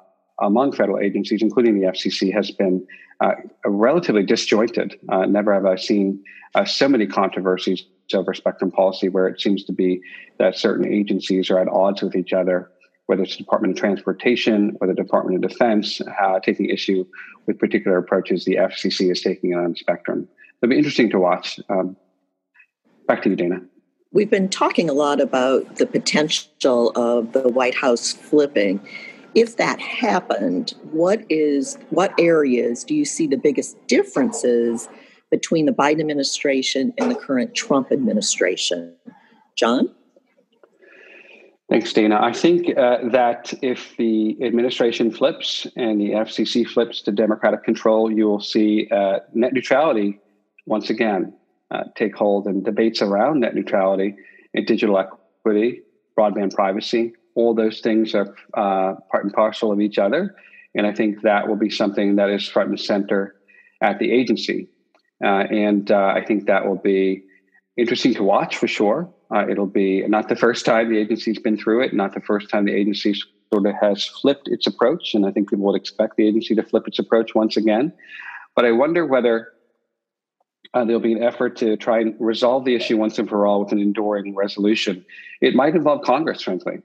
among 0.40 0.72
federal 0.72 0.98
agencies, 0.98 1.42
including 1.42 1.78
the 1.78 1.86
FCC, 1.86 2.32
has 2.32 2.50
been 2.50 2.84
uh, 3.20 3.34
relatively 3.64 4.24
disjointed. 4.24 4.98
Uh, 5.08 5.26
never 5.26 5.54
have 5.54 5.66
I 5.66 5.76
seen 5.76 6.24
uh, 6.54 6.64
so 6.64 6.88
many 6.88 7.06
controversies 7.06 7.84
over 8.12 8.34
spectrum 8.34 8.70
policy 8.70 9.08
where 9.08 9.28
it 9.28 9.40
seems 9.40 9.64
to 9.64 9.72
be 9.72 10.00
that 10.38 10.56
certain 10.56 10.86
agencies 10.86 11.50
are 11.50 11.58
at 11.58 11.68
odds 11.68 12.02
with 12.02 12.16
each 12.16 12.32
other 12.32 12.70
whether 13.06 13.22
it's 13.22 13.32
the 13.32 13.42
Department 13.42 13.72
of 13.72 13.78
Transportation 13.78 14.76
or 14.80 14.86
the 14.86 14.94
Department 14.94 15.44
of 15.44 15.50
Defense, 15.50 16.00
uh, 16.00 16.40
taking 16.40 16.68
issue 16.70 17.04
with 17.46 17.58
particular 17.58 17.98
approaches 17.98 18.44
the 18.44 18.56
FCC 18.56 19.10
is 19.10 19.20
taking 19.20 19.54
on 19.54 19.74
spectrum. 19.76 20.28
It'll 20.62 20.70
be 20.70 20.78
interesting 20.78 21.10
to 21.10 21.18
watch. 21.18 21.60
Um, 21.68 21.96
back 23.06 23.22
to 23.22 23.30
you, 23.30 23.36
Dana. 23.36 23.60
We've 24.12 24.30
been 24.30 24.48
talking 24.48 24.88
a 24.88 24.92
lot 24.92 25.20
about 25.20 25.76
the 25.76 25.86
potential 25.86 26.92
of 26.94 27.32
the 27.32 27.48
White 27.48 27.74
House 27.74 28.12
flipping. 28.12 28.80
If 29.34 29.56
that 29.56 29.80
happened, 29.80 30.74
what 30.92 31.24
is 31.28 31.76
what 31.90 32.14
areas 32.18 32.84
do 32.84 32.94
you 32.94 33.04
see 33.04 33.26
the 33.26 33.36
biggest 33.36 33.76
differences 33.88 34.88
between 35.30 35.66
the 35.66 35.72
Biden 35.72 36.00
administration 36.00 36.94
and 36.96 37.10
the 37.10 37.16
current 37.16 37.56
Trump 37.56 37.90
administration? 37.90 38.94
John? 39.56 39.92
Thanks, 41.74 41.92
Dana. 41.92 42.20
I 42.22 42.32
think 42.32 42.78
uh, 42.78 42.98
that 43.08 43.52
if 43.60 43.96
the 43.96 44.38
administration 44.44 45.10
flips 45.10 45.66
and 45.74 46.00
the 46.00 46.10
FCC 46.10 46.64
flips 46.64 47.02
to 47.02 47.10
Democratic 47.10 47.64
control, 47.64 48.12
you 48.12 48.26
will 48.26 48.38
see 48.38 48.86
uh, 48.92 49.18
net 49.32 49.52
neutrality 49.52 50.20
once 50.66 50.88
again 50.88 51.34
uh, 51.72 51.82
take 51.96 52.14
hold 52.14 52.46
and 52.46 52.64
debates 52.64 53.02
around 53.02 53.40
net 53.40 53.56
neutrality 53.56 54.14
and 54.54 54.64
digital 54.68 54.96
equity, 55.00 55.80
broadband 56.16 56.54
privacy. 56.54 57.12
All 57.34 57.56
those 57.56 57.80
things 57.80 58.14
are 58.14 58.32
uh, 58.56 58.94
part 59.10 59.24
and 59.24 59.32
parcel 59.32 59.72
of 59.72 59.80
each 59.80 59.98
other. 59.98 60.36
And 60.76 60.86
I 60.86 60.92
think 60.92 61.22
that 61.22 61.48
will 61.48 61.56
be 61.56 61.70
something 61.70 62.14
that 62.14 62.30
is 62.30 62.48
front 62.48 62.68
and 62.68 62.78
center 62.78 63.34
at 63.80 63.98
the 63.98 64.12
agency. 64.12 64.68
Uh, 65.24 65.42
and 65.50 65.90
uh, 65.90 66.12
I 66.14 66.24
think 66.24 66.46
that 66.46 66.68
will 66.68 66.76
be 66.76 67.24
interesting 67.76 68.14
to 68.14 68.22
watch 68.22 68.56
for 68.56 68.68
sure. 68.68 69.08
Uh, 69.34 69.46
it'll 69.48 69.66
be 69.66 70.06
not 70.06 70.28
the 70.28 70.36
first 70.36 70.64
time 70.64 70.90
the 70.90 70.98
agency's 70.98 71.38
been 71.38 71.56
through 71.56 71.82
it, 71.82 71.92
not 71.92 72.14
the 72.14 72.20
first 72.20 72.48
time 72.48 72.64
the 72.64 72.72
agency 72.72 73.14
sort 73.52 73.66
of 73.66 73.74
has 73.80 74.04
flipped 74.04 74.48
its 74.48 74.66
approach. 74.66 75.14
And 75.14 75.26
I 75.26 75.30
think 75.30 75.50
people 75.50 75.66
would 75.66 75.76
expect 75.76 76.16
the 76.16 76.26
agency 76.26 76.54
to 76.54 76.62
flip 76.62 76.86
its 76.86 76.98
approach 76.98 77.34
once 77.34 77.56
again. 77.56 77.92
But 78.54 78.64
I 78.64 78.72
wonder 78.72 79.06
whether 79.06 79.48
uh, 80.74 80.84
there'll 80.84 81.00
be 81.00 81.12
an 81.12 81.22
effort 81.22 81.56
to 81.56 81.76
try 81.76 82.00
and 82.00 82.14
resolve 82.18 82.64
the 82.64 82.74
issue 82.74 82.96
once 82.96 83.18
and 83.18 83.28
for 83.28 83.46
all 83.46 83.62
with 83.62 83.72
an 83.72 83.80
enduring 83.80 84.34
resolution. 84.34 85.04
It 85.40 85.54
might 85.54 85.74
involve 85.74 86.02
Congress, 86.02 86.42
frankly. 86.42 86.78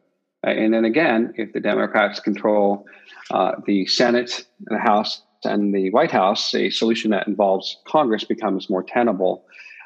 Uh, 0.46 0.52
and 0.52 0.74
then 0.74 0.86
again, 0.86 1.34
if 1.38 1.54
the 1.54 1.60
Democrats 1.60 2.20
control 2.20 2.86
uh, 3.32 3.54
the 3.66 3.86
Senate, 3.88 4.46
the 4.62 4.78
House, 4.78 5.22
and 5.44 5.74
the 5.74 5.90
White 5.92 6.12
House, 6.12 6.54
a 6.54 6.70
solution 6.70 7.12
that 7.12 7.28
involves 7.28 7.78
Congress 7.88 8.24
becomes 8.24 8.70
more 8.70 8.84
tenable. 8.84 9.46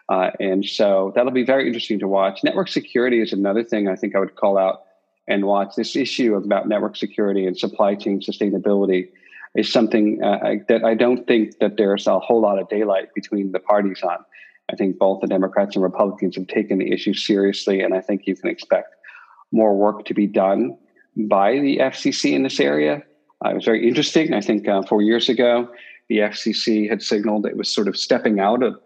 Uh, 0.09 0.31
and 0.39 0.65
so 0.65 1.11
that'll 1.15 1.31
be 1.31 1.45
very 1.45 1.65
interesting 1.65 1.99
to 1.99 2.07
watch. 2.07 2.43
Network 2.43 2.67
security 2.67 3.21
is 3.21 3.33
another 3.33 3.63
thing 3.63 3.87
I 3.87 3.95
think 3.95 4.15
I 4.15 4.19
would 4.19 4.35
call 4.35 4.57
out 4.57 4.83
and 5.27 5.45
watch. 5.45 5.75
This 5.75 5.95
issue 5.95 6.35
about 6.35 6.67
network 6.67 6.97
security 6.97 7.47
and 7.47 7.57
supply 7.57 7.95
chain 7.95 8.19
sustainability 8.19 9.09
is 9.55 9.71
something 9.71 10.21
uh, 10.23 10.55
that 10.67 10.83
I 10.83 10.95
don't 10.95 11.25
think 11.27 11.59
that 11.59 11.77
there's 11.77 12.07
a 12.07 12.19
whole 12.19 12.41
lot 12.41 12.59
of 12.59 12.67
daylight 12.69 13.13
between 13.13 13.51
the 13.51 13.59
parties 13.59 14.01
on. 14.03 14.17
I 14.71 14.75
think 14.75 14.97
both 14.97 15.21
the 15.21 15.27
Democrats 15.27 15.75
and 15.75 15.83
Republicans 15.83 16.35
have 16.35 16.47
taken 16.47 16.79
the 16.79 16.91
issue 16.91 17.13
seriously, 17.13 17.81
and 17.81 17.93
I 17.93 18.01
think 18.01 18.25
you 18.25 18.35
can 18.35 18.49
expect 18.49 18.95
more 19.51 19.75
work 19.75 20.05
to 20.05 20.13
be 20.13 20.25
done 20.25 20.77
by 21.15 21.59
the 21.59 21.77
FCC 21.77 22.33
in 22.33 22.43
this 22.43 22.59
area. 22.59 23.03
Uh, 23.45 23.49
it 23.49 23.55
was 23.55 23.65
very 23.65 23.87
interesting. 23.87 24.33
I 24.33 24.41
think 24.41 24.67
uh, 24.67 24.81
four 24.83 25.01
years 25.01 25.29
ago, 25.29 25.69
the 26.09 26.19
FCC 26.19 26.89
had 26.89 27.01
signaled 27.01 27.45
it 27.45 27.57
was 27.57 27.73
sort 27.73 27.87
of 27.87 27.97
stepping 27.97 28.39
out 28.39 28.63
of 28.63 28.79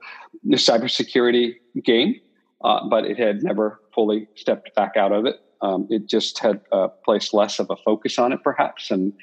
the 0.43 0.57
cybersecurity 0.57 1.55
game, 1.83 2.15
uh, 2.63 2.87
but 2.87 3.05
it 3.05 3.17
had 3.17 3.43
never 3.43 3.81
fully 3.93 4.27
stepped 4.35 4.73
back 4.75 4.95
out 4.95 5.11
of 5.11 5.25
it. 5.25 5.41
Um, 5.61 5.87
it 5.89 6.05
just 6.05 6.37
had 6.39 6.61
uh, 6.71 6.87
placed 7.03 7.33
less 7.33 7.59
of 7.59 7.69
a 7.69 7.75
focus 7.77 8.19
on 8.19 8.31
it, 8.31 8.43
perhaps, 8.43 8.91
and 8.91 9.13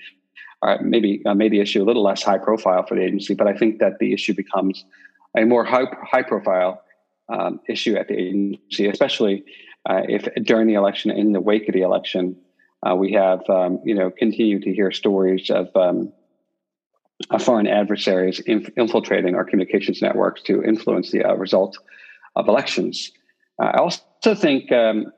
uh, 0.62 0.78
maybe 0.80 1.22
uh, 1.26 1.34
made 1.34 1.52
the 1.52 1.60
issue 1.60 1.82
a 1.82 1.86
little 1.86 2.02
less 2.02 2.22
high 2.22 2.38
profile 2.38 2.84
for 2.86 2.96
the 2.96 3.02
agency. 3.02 3.34
But 3.34 3.46
I 3.46 3.54
think 3.54 3.78
that 3.78 3.98
the 4.00 4.12
issue 4.12 4.34
becomes 4.34 4.84
a 5.36 5.44
more 5.44 5.64
high, 5.64 5.84
high 6.02 6.22
profile 6.22 6.82
um, 7.28 7.60
issue 7.68 7.96
at 7.96 8.08
the 8.08 8.14
agency, 8.14 8.86
especially 8.88 9.44
uh, 9.88 10.02
if 10.08 10.26
during 10.44 10.66
the 10.66 10.74
election, 10.74 11.10
in 11.10 11.32
the 11.32 11.40
wake 11.40 11.68
of 11.68 11.74
the 11.74 11.82
election, 11.82 12.36
uh, 12.82 12.94
we 12.94 13.12
have 13.12 13.48
um, 13.48 13.80
you 13.84 13.94
know 13.94 14.10
continue 14.10 14.60
to 14.60 14.72
hear 14.72 14.90
stories 14.90 15.50
of, 15.50 15.68
um, 15.76 16.00
of 16.00 16.14
foreign 17.40 17.66
adversaries 17.66 18.40
inf- 18.40 18.70
infiltrating 18.76 19.34
our 19.34 19.44
communications 19.44 20.02
networks 20.02 20.42
to 20.42 20.62
influence 20.62 21.10
the 21.10 21.24
uh, 21.24 21.34
result 21.34 21.78
of 22.36 22.48
elections. 22.48 23.12
Uh, 23.62 23.66
I 23.66 23.78
also 23.78 24.34
think 24.34 24.72
um, 24.72 25.12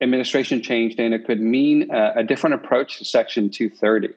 administration 0.00 0.62
change, 0.62 0.96
Dana, 0.96 1.18
could 1.18 1.40
mean 1.40 1.90
a, 1.90 2.14
a 2.16 2.24
different 2.24 2.54
approach 2.54 2.98
to 2.98 3.04
Section 3.04 3.50
230. 3.50 4.14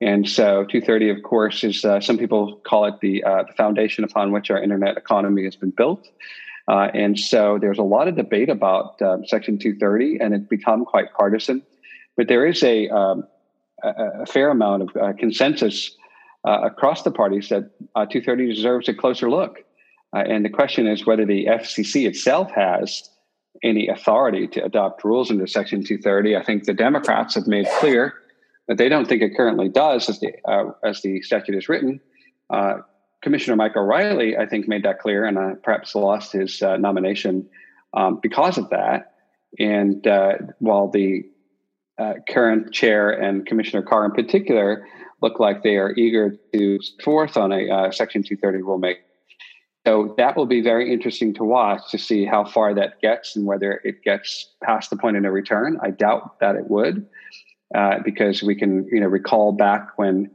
And 0.00 0.28
so 0.28 0.64
230, 0.64 1.10
of 1.10 1.22
course, 1.22 1.62
is 1.62 1.84
uh, 1.84 2.00
some 2.00 2.18
people 2.18 2.56
call 2.66 2.86
it 2.86 2.94
the, 3.00 3.22
uh, 3.22 3.44
the 3.44 3.52
foundation 3.52 4.02
upon 4.02 4.32
which 4.32 4.50
our 4.50 4.60
internet 4.60 4.96
economy 4.96 5.44
has 5.44 5.54
been 5.54 5.70
built. 5.70 6.08
Uh, 6.68 6.88
and 6.92 7.18
so 7.18 7.58
there's 7.60 7.78
a 7.78 7.84
lot 7.84 8.08
of 8.08 8.16
debate 8.16 8.48
about 8.48 9.00
um, 9.02 9.24
Section 9.26 9.58
230, 9.58 10.18
and 10.20 10.34
it's 10.34 10.46
become 10.46 10.84
quite 10.84 11.12
partisan. 11.12 11.62
But 12.16 12.28
there 12.28 12.46
is 12.46 12.62
a, 12.64 12.88
um, 12.88 13.24
a, 13.82 14.26
fair 14.26 14.50
amount 14.50 14.82
of 14.82 14.90
uh, 14.96 15.12
consensus 15.18 15.96
uh, 16.46 16.60
across 16.62 17.02
the 17.02 17.10
parties 17.10 17.48
that 17.48 17.70
uh, 17.94 18.06
230 18.06 18.54
deserves 18.54 18.88
a 18.88 18.94
closer 18.94 19.30
look. 19.30 19.64
and 20.12 20.44
the 20.44 20.50
question 20.50 20.86
is 20.86 21.06
whether 21.06 21.24
the 21.24 21.46
FCC 21.46 22.06
itself 22.06 22.50
has 22.50 23.10
any 23.62 23.88
authority 23.88 24.46
to 24.48 24.64
adopt 24.64 25.04
rules 25.04 25.30
under 25.30 25.46
Section 25.46 25.84
230. 25.84 26.36
I 26.36 26.44
think 26.44 26.64
the 26.64 26.74
Democrats 26.74 27.34
have 27.34 27.46
made 27.46 27.66
clear 27.78 28.14
that 28.68 28.78
they 28.78 28.88
don't 28.88 29.06
think 29.06 29.22
it 29.22 29.36
currently 29.36 29.68
does 29.68 30.08
as 30.08 30.20
the 30.20 30.32
uh, 30.44 30.70
as 30.84 31.02
the 31.02 31.22
statute 31.22 31.56
is 31.56 31.68
written. 31.68 32.00
Uh, 32.50 32.78
Commissioner 33.22 33.56
Mike 33.56 33.76
O'Rielly, 33.76 34.38
I 34.38 34.46
think, 34.46 34.66
made 34.66 34.84
that 34.84 34.98
clear, 34.98 35.24
and 35.24 35.38
uh, 35.38 35.54
perhaps 35.62 35.94
lost 35.94 36.32
his 36.32 36.60
uh, 36.62 36.76
nomination 36.76 37.48
um, 37.94 38.18
because 38.20 38.58
of 38.58 38.68
that. 38.70 39.14
And 39.58 40.06
uh, 40.06 40.38
while 40.58 40.88
the 40.88 41.24
uh, 41.98 42.14
current 42.28 42.72
chair 42.72 43.10
and 43.10 43.46
Commissioner 43.46 43.82
Carr, 43.82 44.04
in 44.04 44.12
particular, 44.12 44.86
look 45.20 45.38
like 45.38 45.62
they 45.62 45.76
are 45.76 45.92
eager 45.92 46.36
to 46.52 46.78
forth 47.02 47.36
on 47.36 47.52
a 47.52 47.92
Section 47.92 48.22
230 48.22 48.58
rulemaking. 48.58 49.02
So 49.86 50.14
that 50.16 50.36
will 50.36 50.46
be 50.46 50.60
very 50.60 50.92
interesting 50.92 51.34
to 51.34 51.44
watch 51.44 51.90
to 51.90 51.98
see 51.98 52.24
how 52.24 52.44
far 52.44 52.72
that 52.74 53.00
gets 53.00 53.34
and 53.34 53.46
whether 53.46 53.80
it 53.82 54.02
gets 54.04 54.52
past 54.62 54.90
the 54.90 54.96
point 54.96 55.16
of 55.16 55.24
no 55.24 55.30
return. 55.30 55.78
I 55.82 55.90
doubt 55.90 56.38
that 56.38 56.54
it 56.54 56.70
would 56.70 57.06
uh, 57.74 57.98
because 58.04 58.42
we 58.42 58.54
can 58.54 58.86
you 58.92 59.00
know 59.00 59.08
recall 59.08 59.52
back 59.52 59.98
when 59.98 60.30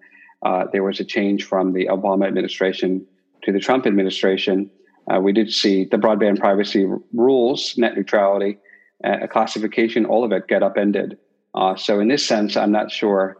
uh, 0.45 0.65
there 0.73 0.83
was 0.83 0.99
a 0.99 1.05
change 1.05 1.45
from 1.45 1.73
the 1.73 1.85
Obama 1.85 2.27
administration 2.27 3.05
to 3.43 3.51
the 3.53 3.59
Trump 3.59 3.85
administration. 3.87 4.69
Uh, 5.09 5.19
we 5.21 5.31
did 5.31 5.51
see 5.51 5.85
the 5.85 5.97
broadband 5.97 6.39
privacy 6.39 6.85
rules, 7.13 7.77
net 7.77 7.95
neutrality, 7.95 8.57
uh, 9.05 9.25
classification, 9.27 10.05
all 10.05 10.25
of 10.25 10.33
it 10.33 10.47
get 10.49 10.61
upended. 10.61 11.17
Uh, 11.57 11.75
so 11.75 11.99
in 11.99 12.07
this 12.07 12.23
sense, 12.23 12.55
I'm 12.55 12.71
not 12.71 12.91
sure 12.91 13.37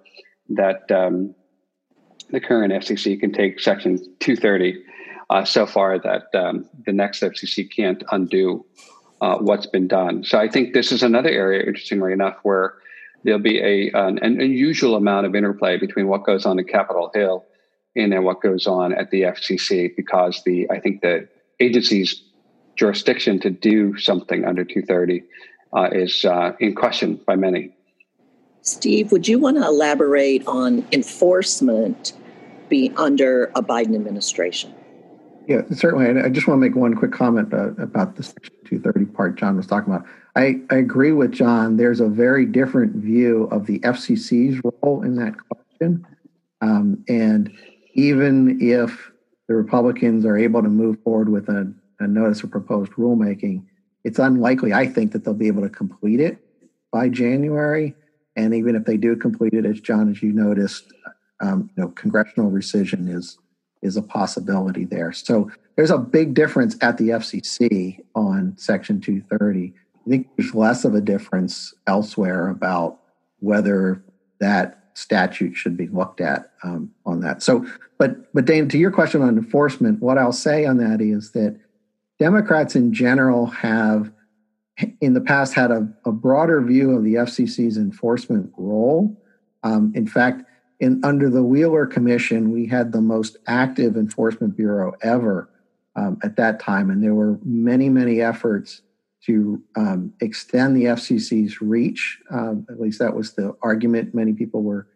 that 0.50 0.90
um, 0.92 1.36
the 2.32 2.40
current 2.40 2.74
FCC 2.74 3.20
can 3.20 3.32
take 3.32 3.60
Section 3.60 3.98
230 4.20 4.84
uh, 5.30 5.46
so 5.46 5.68
far 5.68 6.00
that 6.00 6.24
um, 6.34 6.68
the 6.86 6.94
next 6.94 7.22
FCC 7.22 7.70
can't 7.70 8.04
undo 8.12 8.66
what's 9.20 9.68
been 9.68 9.88
done. 9.88 10.24
So 10.24 10.40
I 10.40 10.48
think 10.48 10.74
this 10.74 10.92
is 10.92 11.04
another 11.04 11.30
area, 11.30 11.66
interestingly 11.66 12.12
enough, 12.12 12.38
where 12.42 12.74
there'll 13.24 13.40
be 13.40 13.60
a 13.60 13.92
an, 13.94 14.18
an, 14.20 14.42
unusual 14.42 14.96
amount 14.96 15.28
of 15.28 15.36
interplay 15.36 15.78
between 15.78 16.08
what 16.08 16.24
goes 16.24 16.46
on 16.46 16.60
at 16.60 16.68
Capitol 16.68 17.12
Hill 17.14 17.46
and 17.96 18.12
then 18.12 18.24
what 18.24 18.42
goes 18.42 18.66
on 18.68 18.94
at 18.94 19.12
the 19.12 19.24
FCC 19.24 19.96
because 19.96 20.42
the 20.44 20.68
I 20.72 20.80
think 20.80 21.02
the 21.02 21.28
agency's 21.60 22.24
jurisdiction 22.76 23.40
to 23.42 23.50
do 23.50 23.98
something 23.98 24.46
under 24.46 24.64
230 24.64 25.24
uh, 25.76 25.90
is 25.92 26.26
uh, 26.26 26.54
in 26.60 26.74
question 26.74 27.20
by 27.28 27.36
many. 27.36 27.77
Steve, 28.68 29.12
would 29.12 29.28
you 29.28 29.40
want 29.40 29.58
to 29.58 29.64
elaborate 29.64 30.46
on 30.46 30.86
enforcement 30.92 32.14
be 32.68 32.92
under 32.98 33.46
a 33.56 33.64
Biden 33.64 33.96
administration? 33.96 34.74
Yeah, 35.48 35.62
certainly. 35.72 36.22
I 36.22 36.28
just 36.28 36.48
want 36.48 36.62
to 36.62 36.68
make 36.68 36.76
one 36.76 36.94
quick 36.94 37.14
comment 37.14 37.54
uh, 37.54 37.70
about 37.76 38.18
the 38.18 38.24
Section 38.24 38.54
230 38.66 39.06
part 39.14 39.36
John 39.36 39.56
was 39.56 39.66
talking 39.66 39.94
about. 39.94 40.06
I, 40.36 40.60
I 40.70 40.76
agree 40.76 41.14
with 41.14 41.32
John. 41.32 41.78
There's 41.78 42.02
a 42.02 42.10
very 42.10 42.46
different 42.46 42.96
view 42.96 43.46
of 43.46 43.66
the 43.66 43.80
FCC's 43.80 44.62
role 44.64 45.02
in 45.02 45.16
that 45.16 45.36
question. 45.48 46.06
Um, 46.60 47.06
and 47.08 47.52
even 47.94 48.60
if 48.62 49.12
the 49.48 49.56
Republicans 49.56 50.26
are 50.26 50.38
able 50.38 50.62
to 50.62 50.70
move 50.70 51.00
forward 51.04 51.30
with 51.30 51.48
a, 51.48 51.74
a 52.02 52.08
notice 52.08 52.44
of 52.44 52.52
proposed 52.52 52.92
rulemaking, 52.94 53.64
it's 54.04 54.20
unlikely, 54.20 54.74
I 54.74 54.88
think, 54.88 55.14
that 55.14 55.24
they'll 55.24 55.34
be 55.34 55.48
able 55.48 55.62
to 55.62 55.70
complete 55.70 56.20
it 56.20 56.38
by 56.92 57.08
January. 57.08 57.96
And 58.38 58.54
even 58.54 58.76
if 58.76 58.86
they 58.86 58.96
do 58.98 59.16
complete 59.16 59.54
it, 59.54 59.66
as 59.66 59.82
John, 59.82 60.10
as 60.10 60.22
you 60.22 60.32
noticed, 60.32 60.94
um, 61.42 61.70
you 61.76 61.84
know, 61.84 61.90
congressional 61.90 62.52
rescission 62.52 63.14
is 63.14 63.38
is 63.82 63.98
a 63.98 64.02
possibility 64.02 64.86
there. 64.86 65.12
So 65.12 65.52
there's 65.76 65.92
a 65.92 65.98
big 65.98 66.34
difference 66.34 66.76
at 66.82 66.98
the 66.98 67.10
FCC 67.10 68.00
on 68.16 68.56
Section 68.58 69.00
230. 69.00 69.74
I 70.06 70.10
think 70.10 70.30
there's 70.36 70.56
less 70.56 70.84
of 70.84 70.96
a 70.96 71.02
difference 71.02 71.76
elsewhere 71.86 72.48
about 72.48 73.00
whether 73.40 74.02
that 74.40 74.84
statute 74.96 75.56
should 75.56 75.78
be 75.78 75.88
looked 75.88 76.22
at 76.22 76.52
um, 76.64 76.92
on 77.06 77.20
that. 77.20 77.44
So, 77.44 77.66
but 77.98 78.32
but 78.34 78.46
Dane, 78.46 78.70
to 78.70 78.78
your 78.78 78.92
question 78.92 79.22
on 79.22 79.38
enforcement, 79.38 80.02
what 80.02 80.18
I'll 80.18 80.32
say 80.32 80.66
on 80.66 80.78
that 80.78 81.02
is 81.02 81.32
that 81.32 81.60
Democrats 82.20 82.76
in 82.76 82.94
general 82.94 83.48
have 83.48 84.12
in 85.02 85.14
the 85.14 85.22
past 85.22 85.54
had 85.54 85.72
a, 85.72 85.88
a 86.06 86.12
broader 86.12 86.62
view 86.62 86.92
of 86.92 87.04
the 87.04 87.16
FCC's 87.16 87.78
enforcement 87.78 88.52
role. 88.58 89.16
Um, 89.64 89.92
in 89.96 90.08
fact, 90.08 90.44
in 90.80 91.02
under 91.04 91.30
the 91.30 91.44
Wheeler 91.44 91.88
Commission, 91.88 92.52
we 92.52 92.68
had 92.68 92.92
the 92.92 93.02
most 93.02 93.38
active 93.48 93.96
enforcement 93.96 94.56
bureau 94.56 94.94
ever 95.02 95.50
um, 95.96 96.20
at 96.24 96.36
that 96.36 96.60
time, 96.60 96.92
and 96.92 97.04
there 97.04 97.16
were 97.16 97.40
many, 97.44 97.90
many 97.90 98.22
efforts 98.22 98.82
to 99.26 99.62
um, 99.76 100.14
extend 100.22 100.78
the 100.78 100.86
FCC's 100.86 101.60
reach. 101.60 102.20
Um, 102.30 102.68
at 102.70 102.80
least 102.80 103.00
that 103.00 103.16
was 103.16 103.34
the 103.34 103.56
argument 103.64 104.14
many 104.14 104.34
people 104.34 104.62
were 104.62 104.88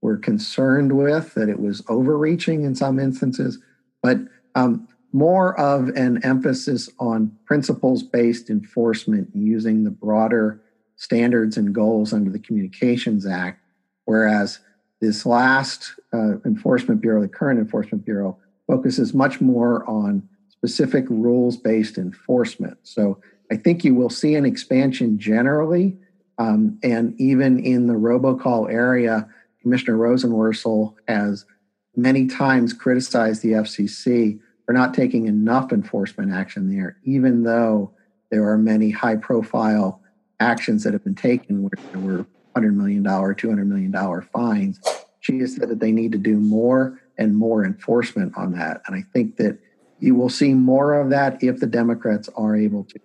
were 0.00 0.16
concerned 0.16 0.96
with 0.96 1.34
that 1.34 1.48
it 1.48 1.60
was 1.60 1.82
overreaching 1.88 2.64
in 2.64 2.74
some 2.74 2.98
instances, 2.98 3.58
but 4.02 4.18
um, 4.54 4.88
more 5.16 5.58
of 5.58 5.88
an 5.96 6.22
emphasis 6.24 6.90
on 6.98 7.34
principles 7.46 8.02
based 8.02 8.50
enforcement 8.50 9.26
using 9.32 9.82
the 9.82 9.90
broader 9.90 10.60
standards 10.96 11.56
and 11.56 11.74
goals 11.74 12.12
under 12.12 12.30
the 12.30 12.38
Communications 12.38 13.24
Act, 13.24 13.58
whereas 14.04 14.58
this 15.00 15.24
last 15.24 15.94
uh, 16.12 16.38
enforcement 16.44 17.00
bureau, 17.00 17.22
the 17.22 17.28
current 17.28 17.58
enforcement 17.58 18.04
bureau, 18.04 18.36
focuses 18.66 19.14
much 19.14 19.40
more 19.40 19.88
on 19.88 20.22
specific 20.50 21.06
rules 21.08 21.56
based 21.56 21.96
enforcement. 21.96 22.76
So 22.82 23.18
I 23.50 23.56
think 23.56 23.84
you 23.84 23.94
will 23.94 24.10
see 24.10 24.34
an 24.34 24.44
expansion 24.44 25.18
generally. 25.18 25.96
Um, 26.36 26.78
and 26.82 27.18
even 27.18 27.58
in 27.58 27.86
the 27.86 27.94
robocall 27.94 28.70
area, 28.70 29.26
Commissioner 29.62 29.96
Rosenworcel 29.96 30.94
has 31.08 31.46
many 31.94 32.26
times 32.26 32.74
criticized 32.74 33.40
the 33.40 33.52
FCC 33.52 34.40
for 34.66 34.72
not 34.72 34.92
taking 34.92 35.26
enough 35.26 35.72
enforcement 35.72 36.32
action 36.32 36.68
there, 36.68 36.98
even 37.04 37.44
though 37.44 37.92
there 38.30 38.48
are 38.50 38.58
many 38.58 38.90
high 38.90 39.16
profile 39.16 40.02
actions 40.40 40.82
that 40.82 40.92
have 40.92 41.04
been 41.04 41.14
taken 41.14 41.62
where 41.62 41.70
there 41.92 42.00
were 42.00 42.26
$100 42.56 42.74
million, 42.74 43.04
$200 43.04 43.66
million 43.66 44.22
fines. 44.32 44.80
She 45.20 45.38
has 45.38 45.54
said 45.54 45.68
that 45.68 45.78
they 45.78 45.92
need 45.92 46.12
to 46.12 46.18
do 46.18 46.38
more 46.38 47.00
and 47.16 47.36
more 47.36 47.64
enforcement 47.64 48.32
on 48.36 48.52
that. 48.52 48.82
And 48.86 48.96
I 48.96 49.02
think 49.12 49.36
that 49.36 49.58
you 50.00 50.14
will 50.14 50.28
see 50.28 50.52
more 50.52 50.94
of 50.94 51.10
that 51.10 51.42
if 51.42 51.60
the 51.60 51.66
Democrats 51.66 52.28
are 52.36 52.56
able 52.56 52.84
to 52.84 52.98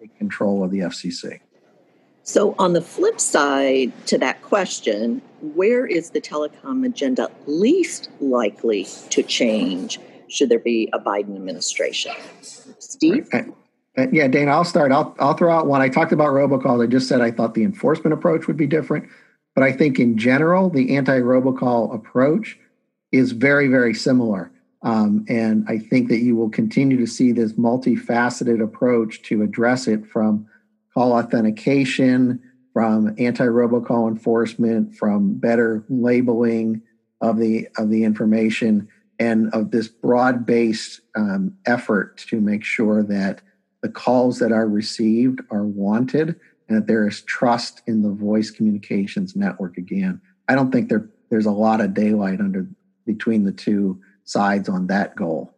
take 0.00 0.16
control 0.18 0.62
of 0.62 0.70
the 0.70 0.80
FCC. 0.80 1.40
So, 2.24 2.56
on 2.58 2.72
the 2.72 2.82
flip 2.82 3.20
side 3.20 3.92
to 4.06 4.18
that 4.18 4.42
question, 4.42 5.22
where 5.40 5.86
is 5.86 6.10
the 6.10 6.20
telecom 6.20 6.84
agenda 6.84 7.30
least 7.46 8.10
likely 8.20 8.88
to 9.10 9.22
change 9.22 10.00
should 10.28 10.48
there 10.48 10.58
be 10.58 10.88
a 10.92 10.98
Biden 10.98 11.36
administration? 11.36 12.12
Steve? 12.78 13.28
Uh, 13.32 13.42
uh, 13.98 14.06
yeah, 14.12 14.28
Dana, 14.28 14.50
I'll 14.50 14.64
start. 14.64 14.92
I'll, 14.92 15.14
I'll 15.18 15.34
throw 15.34 15.52
out 15.52 15.66
one. 15.66 15.80
I 15.80 15.88
talked 15.88 16.12
about 16.12 16.28
robocalls. 16.28 16.82
I 16.82 16.86
just 16.86 17.08
said 17.08 17.20
I 17.20 17.30
thought 17.30 17.54
the 17.54 17.64
enforcement 17.64 18.12
approach 18.12 18.46
would 18.46 18.56
be 18.56 18.66
different. 18.66 19.08
But 19.54 19.64
I 19.64 19.72
think 19.72 19.98
in 19.98 20.18
general, 20.18 20.68
the 20.68 20.96
anti 20.96 21.18
robocall 21.18 21.94
approach 21.94 22.58
is 23.12 23.32
very, 23.32 23.68
very 23.68 23.94
similar. 23.94 24.50
Um, 24.82 25.24
and 25.28 25.64
I 25.68 25.78
think 25.78 26.08
that 26.10 26.18
you 26.18 26.36
will 26.36 26.50
continue 26.50 26.96
to 26.98 27.06
see 27.06 27.32
this 27.32 27.54
multifaceted 27.54 28.62
approach 28.62 29.22
to 29.22 29.42
address 29.42 29.88
it 29.88 30.06
from 30.06 30.46
call 30.94 31.12
authentication, 31.12 32.40
from 32.72 33.14
anti-robocall 33.18 34.08
enforcement, 34.08 34.94
from 34.94 35.34
better 35.34 35.84
labeling 35.88 36.82
of 37.20 37.38
the 37.38 37.66
of 37.78 37.90
the 37.90 38.04
information, 38.04 38.86
and 39.18 39.52
of 39.54 39.70
this 39.70 39.88
broad-based 39.88 41.00
um, 41.14 41.56
effort 41.66 42.18
to 42.28 42.40
make 42.40 42.64
sure 42.64 43.02
that 43.02 43.40
the 43.82 43.88
calls 43.88 44.38
that 44.38 44.52
are 44.52 44.68
received 44.68 45.40
are 45.50 45.64
wanted 45.64 46.38
and 46.68 46.78
that 46.78 46.86
there 46.86 47.06
is 47.06 47.22
trust 47.22 47.82
in 47.86 48.02
the 48.02 48.10
voice 48.10 48.50
communications 48.50 49.36
network 49.36 49.78
again. 49.78 50.20
I 50.48 50.54
don't 50.54 50.70
think 50.70 50.88
there 50.88 51.08
there's 51.30 51.46
a 51.46 51.52
lot 51.52 51.80
of 51.80 51.94
daylight 51.94 52.40
under 52.40 52.68
between 53.04 53.44
the 53.44 53.52
two 53.52 54.00
sides 54.24 54.68
on 54.68 54.86
that 54.88 55.16
goal. 55.16 55.52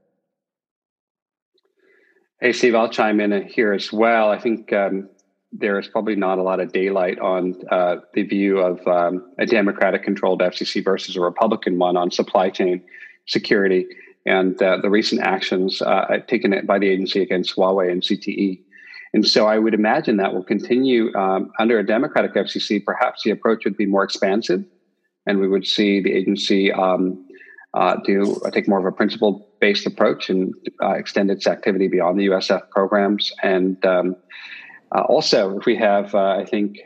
Hey, 2.41 2.53
Steve, 2.53 2.75
I'll 2.75 2.89
chime 2.89 3.21
in 3.21 3.47
here 3.49 3.73
as 3.73 3.93
well. 3.93 4.31
I 4.31 4.39
think 4.39 4.73
um, 4.73 5.09
there 5.53 5.79
is 5.79 5.89
probably 5.89 6.15
not 6.15 6.39
a 6.39 6.43
lot 6.43 6.61
of 6.61 6.73
daylight 6.73 7.19
on 7.19 7.55
uh, 7.71 7.97
the 8.15 8.23
view 8.23 8.59
of 8.59 8.87
um, 8.87 9.33
a 9.39 9.47
Democratic 9.47 10.05
controlled 10.05 10.41
FCC 10.41 10.85
versus 10.85 11.17
a 11.17 11.21
Republican 11.21 11.79
one 11.79 11.97
on 11.97 12.11
supply 12.11 12.51
chain 12.51 12.83
security 13.29 13.87
and 14.27 14.61
uh, 14.63 14.79
the 14.83 14.91
recent 14.91 15.23
actions 15.23 15.81
uh, 15.83 16.19
taken 16.27 16.67
by 16.67 16.79
the 16.79 16.89
agency 16.89 17.23
against 17.23 17.57
Huawei 17.57 17.91
and 17.91 18.03
ZTE. 18.03 18.61
And 19.15 19.27
so 19.27 19.47
I 19.47 19.59
would 19.59 19.73
imagine 19.73 20.19
that 20.19 20.35
will 20.35 20.45
continue 20.45 21.15
um, 21.17 21.51
under 21.59 21.79
a 21.79 21.87
Democratic 21.87 22.35
FCC. 22.35 22.85
Perhaps 22.85 23.23
the 23.25 23.31
approach 23.31 23.65
would 23.65 23.77
be 23.77 23.87
more 23.87 24.05
expansive, 24.05 24.65
and 25.27 25.39
we 25.39 25.49
would 25.49 25.67
see 25.67 26.03
the 26.03 26.13
agency 26.13 26.71
um, 26.73 27.25
uh, 27.73 27.97
do 28.05 28.39
take 28.53 28.69
more 28.69 28.79
of 28.79 28.85
a 28.85 28.93
principle 28.93 29.49
based 29.61 29.87
approach 29.87 30.29
and 30.29 30.55
uh, 30.83 30.93
extend 30.93 31.31
its 31.31 31.47
activity 31.47 31.89
beyond 31.89 32.21
the 32.21 32.27
USF 32.27 32.69
programs 32.71 33.33
and 33.43 33.85
um, 33.87 34.17
uh, 34.95 35.03
also, 35.03 35.59
if 35.59 35.67
we 35.67 35.77
have, 35.77 36.15
uh, 36.15 36.37
I 36.39 36.45
think, 36.45 36.79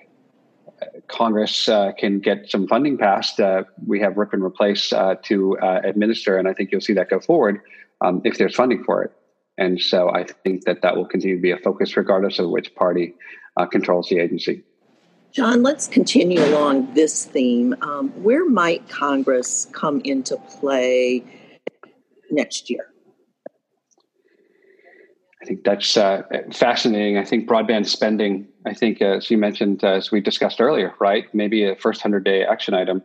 Congress 1.09 1.69
uh, 1.69 1.93
can 1.99 2.21
get 2.21 2.51
some 2.51 2.67
funding 2.67 2.99
passed, 2.99 3.41
uh, 3.41 3.65
we 3.87 4.01
have 4.01 4.17
rip 4.17 4.33
and 4.33 4.43
replace 4.43 4.93
uh, 4.93 5.15
to 5.23 5.59
uh, 5.59 5.81
administer, 5.85 6.39
and 6.39 6.49
I 6.49 6.55
think 6.55 6.71
you'll 6.73 6.81
see 6.81 6.95
that 6.95 7.11
go 7.11 7.21
forward 7.21 7.61
um, 8.01 8.21
if 8.25 8.39
there's 8.39 8.55
funding 8.55 8.85
for 8.85 9.03
it. 9.03 9.13
And 9.59 9.81
so 9.81 10.11
I 10.11 10.25
think 10.45 10.65
that 10.65 10.83
that 10.83 10.97
will 10.97 11.07
continue 11.07 11.37
to 11.37 11.43
be 11.43 11.51
a 11.51 11.59
focus 11.59 11.97
regardless 11.97 12.39
of 12.39 12.49
which 12.51 12.75
party 12.75 13.15
controls 13.71 14.09
the 14.09 14.19
agency. 14.19 14.65
John, 15.33 15.63
let's 15.63 15.89
continue 15.89 16.43
along 16.45 16.93
this 16.95 17.25
theme. 17.25 17.75
Um, 17.81 18.11
where 18.23 18.49
might 18.49 18.87
Congress 18.89 19.67
come 19.73 20.01
into 20.05 20.37
play 20.37 21.25
next 22.31 22.69
year? 22.69 22.93
I 25.43 25.45
think 25.45 25.65
that's 25.65 25.97
uh, 25.97 26.23
fascinating. 26.53 27.19
I 27.19 27.25
think 27.25 27.49
broadband 27.49 27.87
spending, 27.87 28.47
I 28.67 28.75
think, 28.75 29.03
uh, 29.03 29.17
as 29.17 29.31
you 29.31 29.39
mentioned, 29.39 29.85
uh, 29.85 29.93
as 29.93 30.11
we 30.11 30.21
discussed 30.21 30.61
earlier, 30.61 30.95
right? 31.01 31.33
Maybe 31.35 31.65
a 31.65 31.77
first 31.77 32.05
100 32.05 32.25
day 32.25 32.45
action 32.45 32.75
item. 32.75 33.03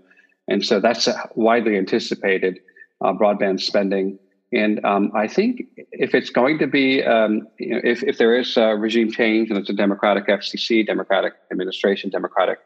And 0.47 0.65
so 0.65 0.79
that's 0.79 1.07
widely 1.35 1.77
anticipated 1.77 2.59
uh, 3.01 3.13
broadband 3.13 3.61
spending. 3.61 4.19
And 4.53 4.83
um, 4.85 5.11
I 5.13 5.27
think 5.27 5.63
if 5.91 6.15
it's 6.15 6.29
going 6.29 6.57
to 6.59 6.67
be, 6.67 7.03
um, 7.03 7.47
you 7.59 7.71
know, 7.71 7.81
if, 7.83 8.01
if 8.03 8.17
there 8.17 8.37
is 8.37 8.55
a 8.55 8.75
regime 8.75 9.11
change 9.11 9.49
and 9.49 9.57
it's 9.59 9.69
a 9.69 9.73
Democratic 9.73 10.27
FCC, 10.27 10.85
Democratic 10.85 11.33
administration, 11.51 12.09
Democratic 12.09 12.59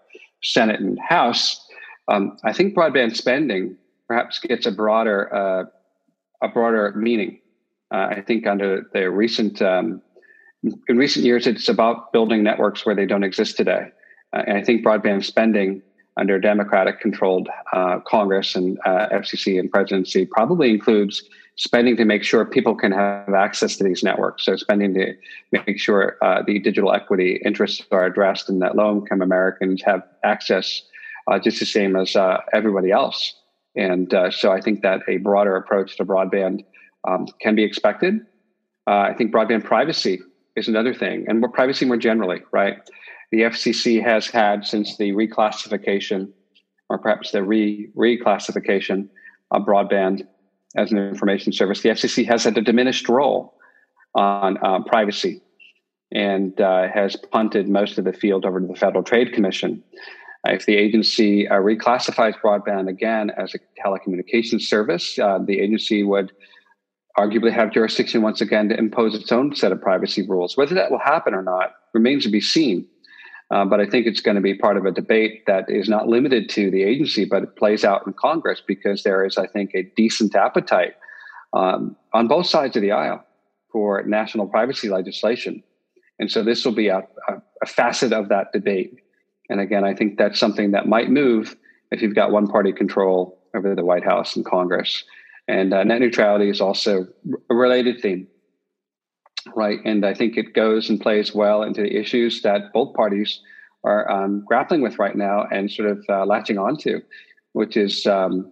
Senate 0.43 0.79
and 0.79 0.99
House, 0.99 1.67
um, 2.07 2.37
I 2.43 2.53
think 2.53 2.75
broadband 2.75 3.15
spending 3.15 3.77
perhaps 4.07 4.39
gets 4.39 4.65
a 4.67 4.71
broader, 4.71 5.33
uh, 5.33 5.65
a 6.43 6.47
broader 6.49 6.93
meaning 6.95 7.41
uh, 7.91 8.07
I 8.09 8.21
think 8.21 8.47
under 8.47 8.89
the 8.93 9.11
recent 9.11 9.61
um, 9.61 10.01
in 10.63 10.97
recent 10.97 11.25
years, 11.25 11.47
it's 11.47 11.67
about 11.67 12.13
building 12.13 12.43
networks 12.43 12.85
where 12.85 12.95
they 12.95 13.05
don't 13.05 13.23
exist 13.23 13.57
today. 13.57 13.87
Uh, 14.33 14.43
and 14.47 14.57
I 14.57 14.63
think 14.63 14.85
broadband 14.85 15.25
spending 15.25 15.81
under 16.17 16.39
Democratic 16.39 16.99
controlled 16.99 17.49
uh, 17.73 17.99
Congress 18.01 18.55
and 18.55 18.77
uh, 18.85 19.07
FCC 19.09 19.59
and 19.59 19.71
presidency 19.71 20.25
probably 20.25 20.69
includes 20.69 21.23
spending 21.55 21.95
to 21.97 22.05
make 22.05 22.23
sure 22.23 22.45
people 22.45 22.75
can 22.75 22.91
have 22.91 23.33
access 23.33 23.77
to 23.77 23.83
these 23.83 24.03
networks. 24.03 24.45
So, 24.45 24.55
spending 24.55 24.93
to 24.93 25.13
make 25.51 25.79
sure 25.79 26.17
uh, 26.21 26.43
the 26.45 26.59
digital 26.59 26.93
equity 26.93 27.41
interests 27.43 27.85
are 27.91 28.05
addressed 28.05 28.49
and 28.49 28.61
that 28.61 28.75
low 28.75 28.97
income 28.97 29.21
Americans 29.21 29.81
have 29.83 30.03
access 30.23 30.83
uh, 31.27 31.39
just 31.39 31.59
the 31.59 31.65
same 31.65 31.95
as 31.95 32.15
everybody 32.53 32.91
else. 32.91 33.35
And 33.75 34.13
so, 34.31 34.51
I 34.51 34.61
think 34.61 34.81
that 34.81 35.01
a 35.07 35.17
broader 35.17 35.55
approach 35.55 35.97
to 35.97 36.05
broadband 36.05 36.65
um, 37.07 37.27
can 37.39 37.55
be 37.55 37.63
expected. 37.63 38.25
Uh, 38.87 38.99
I 38.99 39.13
think 39.13 39.31
broadband 39.31 39.63
privacy 39.63 40.19
is 40.55 40.67
another 40.67 40.93
thing, 40.93 41.25
and 41.27 41.39
more 41.39 41.49
privacy 41.49 41.85
more 41.85 41.97
generally, 41.97 42.41
right? 42.51 42.77
The 43.31 43.41
FCC 43.41 44.03
has 44.03 44.27
had 44.27 44.65
since 44.65 44.97
the 44.97 45.11
reclassification, 45.11 46.31
or 46.89 46.97
perhaps 46.97 47.31
the 47.31 47.43
re 47.43 47.89
reclassification 47.95 49.07
of 49.51 49.63
broadband 49.63 50.27
as 50.75 50.91
an 50.91 50.97
information 50.97 51.53
service. 51.53 51.81
The 51.81 51.89
FCC 51.89 52.25
has 52.27 52.43
had 52.43 52.57
a 52.57 52.61
diminished 52.61 53.07
role 53.09 53.55
on 54.15 54.57
uh, 54.63 54.79
privacy 54.83 55.41
and 56.11 56.59
uh, 56.59 56.87
has 56.93 57.15
punted 57.15 57.69
most 57.69 57.97
of 57.97 58.05
the 58.05 58.13
field 58.13 58.45
over 58.45 58.59
to 58.59 58.67
the 58.67 58.75
Federal 58.75 59.03
Trade 59.03 59.33
Commission. 59.33 59.81
if 60.45 60.65
the 60.65 60.75
agency 60.75 61.47
uh, 61.47 61.55
reclassifies 61.55 62.35
broadband 62.43 62.89
again 62.89 63.31
as 63.37 63.55
a 63.55 63.59
telecommunications 63.81 64.63
service, 64.63 65.17
uh, 65.19 65.39
the 65.45 65.59
agency 65.59 66.03
would 66.03 66.31
arguably 67.17 67.51
have 67.51 67.71
jurisdiction 67.71 68.21
once 68.21 68.41
again 68.41 68.69
to 68.69 68.77
impose 68.77 69.15
its 69.15 69.31
own 69.31 69.55
set 69.55 69.71
of 69.71 69.81
privacy 69.81 70.27
rules. 70.27 70.55
Whether 70.55 70.75
that 70.75 70.91
will 70.91 70.99
happen 70.99 71.33
or 71.33 71.41
not 71.41 71.73
remains 71.93 72.23
to 72.23 72.29
be 72.29 72.41
seen. 72.41 72.87
Uh, 73.51 73.65
but 73.65 73.81
I 73.81 73.85
think 73.85 74.07
it's 74.07 74.21
going 74.21 74.35
to 74.35 74.41
be 74.41 74.53
part 74.53 74.77
of 74.77 74.85
a 74.85 74.91
debate 74.91 75.45
that 75.45 75.69
is 75.69 75.89
not 75.89 76.07
limited 76.07 76.47
to 76.51 76.71
the 76.71 76.83
agency, 76.83 77.25
but 77.25 77.43
it 77.43 77.57
plays 77.57 77.83
out 77.83 78.07
in 78.07 78.13
Congress 78.13 78.61
because 78.65 79.03
there 79.03 79.25
is, 79.25 79.37
I 79.37 79.45
think, 79.45 79.71
a 79.73 79.83
decent 79.97 80.35
appetite 80.35 80.93
um, 81.51 81.97
on 82.13 82.29
both 82.29 82.45
sides 82.45 82.77
of 82.77 82.81
the 82.81 82.93
aisle 82.93 83.25
for 83.69 84.03
national 84.03 84.47
privacy 84.47 84.87
legislation. 84.87 85.61
And 86.17 86.31
so 86.31 86.43
this 86.43 86.63
will 86.63 86.71
be 86.71 86.87
a, 86.87 86.99
a, 87.27 87.41
a 87.61 87.65
facet 87.65 88.13
of 88.13 88.29
that 88.29 88.53
debate. 88.53 89.01
And 89.49 89.59
again, 89.59 89.83
I 89.83 89.93
think 89.93 90.17
that's 90.17 90.39
something 90.39 90.71
that 90.71 90.87
might 90.87 91.09
move 91.09 91.57
if 91.91 92.01
you've 92.01 92.15
got 92.15 92.31
one 92.31 92.47
party 92.47 92.71
control 92.71 93.37
over 93.53 93.75
the 93.75 93.83
White 93.83 94.05
House 94.05 94.37
and 94.37 94.45
Congress. 94.45 95.03
And 95.51 95.73
uh, 95.73 95.83
net 95.83 95.99
neutrality 95.99 96.49
is 96.49 96.61
also 96.61 97.07
a 97.49 97.53
related 97.53 97.99
theme, 98.01 98.25
right? 99.53 99.79
And 99.83 100.05
I 100.05 100.13
think 100.13 100.37
it 100.37 100.53
goes 100.53 100.89
and 100.89 100.99
plays 100.99 101.35
well 101.35 101.63
into 101.63 101.81
the 101.81 101.97
issues 101.97 102.41
that 102.43 102.71
both 102.71 102.93
parties 102.93 103.41
are 103.83 104.09
um, 104.09 104.45
grappling 104.47 104.81
with 104.81 104.97
right 104.97 105.15
now 105.15 105.45
and 105.51 105.69
sort 105.69 105.89
of 105.89 106.05
uh, 106.07 106.25
latching 106.25 106.57
onto, 106.57 107.01
which 107.51 107.75
is 107.75 108.05
um, 108.07 108.49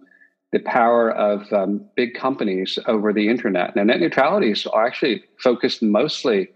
the 0.52 0.58
power 0.58 1.10
of 1.10 1.50
um, 1.54 1.86
big 1.96 2.12
companies 2.12 2.78
over 2.86 3.14
the 3.14 3.30
internet. 3.30 3.74
Now, 3.74 3.84
net 3.84 4.00
neutrality 4.00 4.50
is 4.50 4.66
actually 4.76 5.24
focused 5.38 5.82
mostly, 5.82 6.50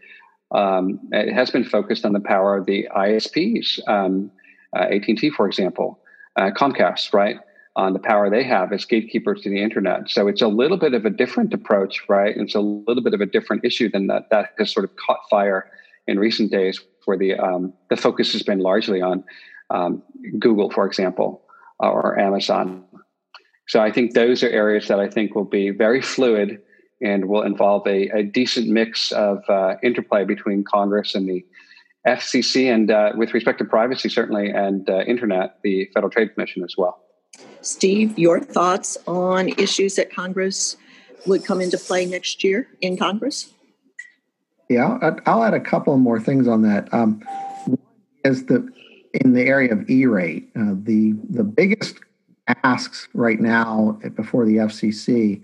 um, 0.54 1.00
it 1.12 1.32
has 1.32 1.50
been 1.50 1.64
focused 1.64 2.04
on 2.04 2.12
the 2.12 2.20
power 2.20 2.54
of 2.54 2.66
the 2.66 2.86
ISPs, 2.94 3.80
um, 3.88 4.30
uh, 4.76 4.88
AT&T, 4.90 5.30
for 5.30 5.46
example, 5.46 6.00
uh, 6.36 6.50
Comcast, 6.50 7.14
right? 7.14 7.38
On 7.76 7.92
the 7.92 7.98
power 7.98 8.30
they 8.30 8.44
have 8.44 8.72
as 8.72 8.84
gatekeepers 8.84 9.40
to 9.42 9.50
the 9.50 9.60
internet. 9.60 10.08
So 10.08 10.28
it's 10.28 10.42
a 10.42 10.48
little 10.48 10.76
bit 10.76 10.94
of 10.94 11.04
a 11.04 11.10
different 11.10 11.52
approach, 11.52 12.02
right? 12.08 12.36
It's 12.36 12.54
a 12.54 12.60
little 12.60 13.02
bit 13.02 13.14
of 13.14 13.20
a 13.20 13.26
different 13.26 13.64
issue 13.64 13.90
than 13.90 14.06
that 14.06 14.30
that 14.30 14.50
has 14.58 14.72
sort 14.72 14.84
of 14.84 14.94
caught 14.96 15.20
fire 15.28 15.70
in 16.06 16.18
recent 16.18 16.50
days, 16.50 16.80
where 17.04 17.18
the 17.18 17.34
um, 17.34 17.72
the 17.90 17.96
focus 17.96 18.32
has 18.32 18.42
been 18.42 18.60
largely 18.60 19.00
on 19.00 19.24
um, 19.70 20.02
Google, 20.38 20.70
for 20.70 20.86
example, 20.86 21.42
or 21.80 22.18
Amazon. 22.18 22.84
So 23.66 23.80
I 23.80 23.90
think 23.90 24.12
those 24.12 24.42
are 24.42 24.50
areas 24.50 24.88
that 24.88 25.00
I 25.00 25.08
think 25.08 25.34
will 25.34 25.44
be 25.44 25.70
very 25.70 26.02
fluid 26.02 26.60
and 27.00 27.28
will 27.28 27.42
involve 27.42 27.86
a, 27.86 28.08
a 28.10 28.22
decent 28.22 28.68
mix 28.68 29.10
of 29.12 29.42
uh, 29.48 29.74
interplay 29.82 30.24
between 30.24 30.64
Congress 30.64 31.14
and 31.14 31.28
the 31.28 31.44
FCC, 32.06 32.72
and 32.72 32.90
uh, 32.90 33.12
with 33.16 33.32
respect 33.32 33.58
to 33.58 33.64
privacy, 33.64 34.10
certainly, 34.10 34.50
and 34.50 34.88
uh, 34.90 35.00
internet, 35.06 35.58
the 35.62 35.88
Federal 35.94 36.10
Trade 36.10 36.34
Commission 36.34 36.62
as 36.62 36.74
well. 36.76 37.00
Steve, 37.64 38.18
your 38.18 38.40
thoughts 38.40 38.96
on 39.06 39.48
issues 39.50 39.96
that 39.96 40.12
Congress 40.12 40.76
would 41.26 41.44
come 41.44 41.60
into 41.60 41.78
play 41.78 42.04
next 42.04 42.44
year 42.44 42.68
in 42.80 42.96
Congress? 42.96 43.52
Yeah, 44.68 44.98
I'll 45.26 45.44
add 45.44 45.54
a 45.54 45.60
couple 45.60 45.96
more 45.96 46.20
things 46.20 46.48
on 46.48 46.62
that. 46.62 46.92
Um, 46.92 47.22
is 48.24 48.46
the 48.46 48.68
in 49.22 49.32
the 49.32 49.42
area 49.42 49.72
of 49.72 49.88
E-rate, 49.88 50.50
uh, 50.56 50.74
the 50.82 51.14
the 51.30 51.44
biggest 51.44 51.96
asks 52.62 53.08
right 53.14 53.40
now 53.40 53.98
before 54.16 54.44
the 54.44 54.56
FCC 54.56 55.42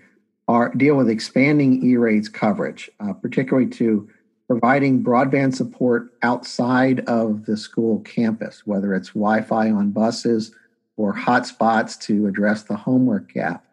are 0.49 0.75
deal 0.75 0.97
with 0.97 1.09
expanding 1.09 1.83
E-rate's 1.85 2.29
coverage, 2.29 2.91
uh, 3.01 3.13
particularly 3.13 3.69
to 3.69 4.09
providing 4.49 5.05
broadband 5.05 5.55
support 5.55 6.13
outside 6.23 7.01
of 7.01 7.47
the 7.47 7.57
school 7.57 8.01
campus, 8.01 8.67
whether 8.67 8.95
it's 8.95 9.11
Wi-Fi 9.11 9.71
on 9.71 9.93
buses 9.93 10.53
or 11.01 11.15
hotspots 11.15 11.99
to 11.99 12.27
address 12.27 12.65
the 12.65 12.77
homework 12.77 13.33
gap. 13.33 13.65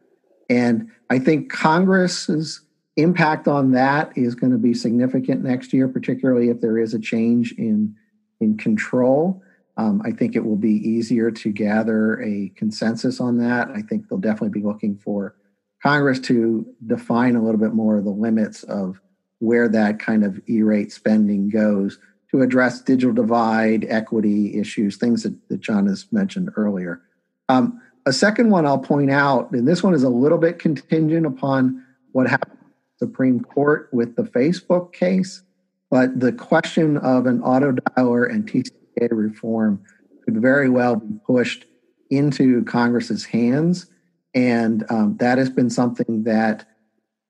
And 0.50 0.90
I 1.10 1.20
think 1.20 1.52
Congress's 1.52 2.62
impact 2.96 3.50
on 3.50 3.72
that 3.72 4.18
is 4.18 4.34
going 4.34 4.54
to 4.54 4.58
be 4.58 4.74
significant 4.74 5.44
next 5.44 5.74
year, 5.74 5.90
particularly 5.90 6.50
if 6.50 6.62
there 6.62 6.78
is 6.78 6.94
a 6.94 7.00
change 7.00 7.52
in 7.58 7.94
in 8.40 8.56
control. 8.58 9.42
Um, 9.76 10.02
I 10.06 10.12
think 10.12 10.36
it 10.36 10.46
will 10.46 10.56
be 10.56 10.76
easier 10.90 11.30
to 11.32 11.52
gather 11.52 12.22
a 12.22 12.50
consensus 12.56 13.20
on 13.20 13.38
that. 13.40 13.70
I 13.72 13.82
think 13.82 14.08
they'll 14.08 14.20
definitely 14.20 14.60
be 14.60 14.66
looking 14.66 14.98
for 14.98 15.36
Congress 15.84 16.20
to 16.22 16.66
define 16.86 17.36
a 17.36 17.44
little 17.44 17.60
bit 17.60 17.74
more 17.74 17.98
of 17.98 18.06
the 18.06 18.12
limits 18.12 18.64
of 18.64 19.02
where 19.40 19.68
that 19.70 20.00
kind 20.00 20.24
of 20.24 20.40
E-rate 20.48 20.92
spending 20.92 21.50
goes 21.50 22.00
to 22.32 22.42
address 22.42 22.82
digital 22.82 23.14
divide, 23.14 23.86
equity 23.90 24.60
issues, 24.60 24.98
things 24.98 25.24
that, 25.24 25.36
that 25.50 25.62
John 25.62 25.88
has 25.88 26.08
mentioned 26.12 26.50
earlier. 26.56 27.02
Um, 27.50 27.82
a 28.06 28.14
second 28.14 28.50
one 28.50 28.66
I'll 28.66 28.80
point 28.80 29.12
out, 29.12 29.52
and 29.52 29.68
this 29.68 29.84
one 29.84 29.94
is 29.94 30.04
a 30.04 30.10
little 30.10 30.38
bit 30.38 30.60
contingent 30.60 31.26
upon 31.26 31.84
what 32.12 32.28
happened 32.28 32.58
Supreme 32.98 33.42
Court 33.42 33.90
with 33.92 34.16
the 34.16 34.24
Facebook 34.24 34.94
case, 34.94 35.44
but 35.90 36.20
the 36.20 36.32
question 36.32 36.98
of 36.98 37.26
an 37.26 37.42
auto 37.42 37.72
dialer 37.72 38.30
and 38.30 38.50
TCPA 38.50 39.10
reform 39.12 39.82
could 40.26 40.42
very 40.42 40.70
well 40.70 40.96
be 40.96 41.20
pushed 41.26 41.66
into 42.10 42.64
Congress's 42.66 43.26
hands. 43.26 43.88
And 44.34 44.84
um, 44.90 45.18
that 45.18 45.38
has 45.38 45.50
been 45.50 45.70
something 45.70 46.24
that 46.24 46.66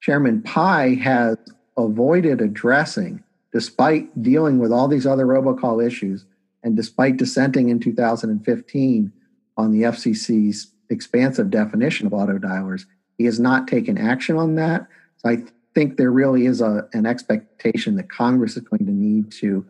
Chairman 0.02 0.42
Pai 0.42 0.96
has 0.96 1.38
avoided 1.78 2.42
addressing 2.42 3.24
despite 3.54 4.22
dealing 4.22 4.60
with 4.60 4.72
all 4.72 4.88
these 4.88 5.06
other 5.06 5.26
robocall 5.26 5.86
issues 5.86 6.26
and 6.64 6.76
despite 6.76 7.18
dissenting 7.18 7.70
in 7.70 7.80
2015 7.80 9.12
on 9.58 9.72
the 9.72 9.84
FCC's 9.84 10.72
expansive 10.90 11.50
definition 11.50 12.08
of 12.08 12.14
auto 12.14 12.38
dialers. 12.38 12.86
He 13.18 13.26
has 13.26 13.40
not 13.40 13.68
taken 13.68 13.98
action 13.98 14.38
on 14.38 14.56
that. 14.56 14.88
So 15.18 15.30
I 15.30 15.44
think 15.74 15.98
there 15.98 16.12
really 16.12 16.46
is 16.46 16.62
a, 16.62 16.88
an 16.94 17.06
expectation 17.06 17.96
that 17.96 18.10
Congress 18.10 18.56
is 18.56 18.64
going 18.64 18.86
to 18.86 18.92
need 18.92 19.32
to 19.34 19.66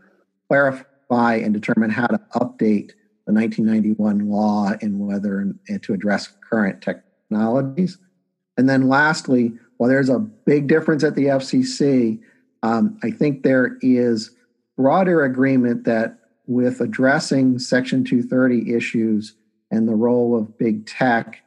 clarify 0.48 1.36
and 1.36 1.54
determine 1.54 1.90
how 1.90 2.08
to 2.08 2.20
update 2.36 2.92
the 3.26 3.34
1991 3.34 4.30
law 4.30 4.72
and 4.82 5.00
whether 5.00 5.40
and 5.40 5.84
to 5.84 5.94
address 5.94 6.30
current 6.50 6.82
technologies. 6.82 7.98
And 8.58 8.70
then 8.70 8.88
lastly, 8.88 9.54
while 9.78 9.90
there's 9.90 10.10
a 10.10 10.20
big 10.20 10.68
difference 10.68 11.04
at 11.04 11.16
the 11.16 11.26
FCC, 11.26 12.20
um, 12.64 12.98
I 13.04 13.12
think 13.12 13.44
there 13.44 13.78
is 13.82 14.32
broader 14.76 15.24
agreement 15.24 15.84
that 15.86 16.18
with 16.48 16.80
addressing 16.80 17.60
Section 17.60 18.04
230 18.04 18.74
issues 18.74 19.36
and 19.72 19.88
the 19.88 19.96
role 19.96 20.38
of 20.38 20.58
big 20.58 20.86
tech, 20.86 21.42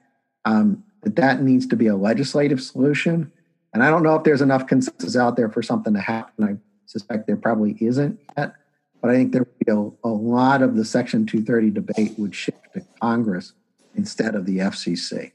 um, 0.44 0.85
that 1.02 1.16
that 1.16 1.42
needs 1.42 1.66
to 1.66 1.76
be 1.76 1.87
a 1.87 1.96
legislative 1.96 2.61
solution. 2.61 3.33
And 3.72 3.83
I 3.83 3.90
don't 3.90 4.02
know 4.02 4.16
if 4.16 4.24
there's 4.24 4.42
enough 4.42 4.66
consensus 4.66 5.16
out 5.16 5.37
there 5.37 5.48
for 5.48 5.62
something 5.62 5.94
to 5.94 6.00
happen. 6.00 6.44
I 6.44 6.56
suspect 6.87 7.26
there 7.26 7.37
probably 7.37 7.76
isn't 7.80 8.20
yet. 8.37 8.54
But 9.00 9.11
I 9.11 9.14
think 9.14 9.33
there 9.33 9.42
would 9.42 9.59
be 9.66 9.72
a, 9.72 10.09
a 10.09 10.12
lot 10.12 10.62
of 10.62 10.76
the 10.76 10.85
Section 10.85 11.24
230 11.24 11.70
debate 11.70 12.18
would 12.18 12.35
shift 12.35 12.74
to 12.74 12.85
Congress 13.00 13.54
instead 13.94 14.35
of 14.35 14.44
the 14.44 14.59
FCC. 14.59 15.33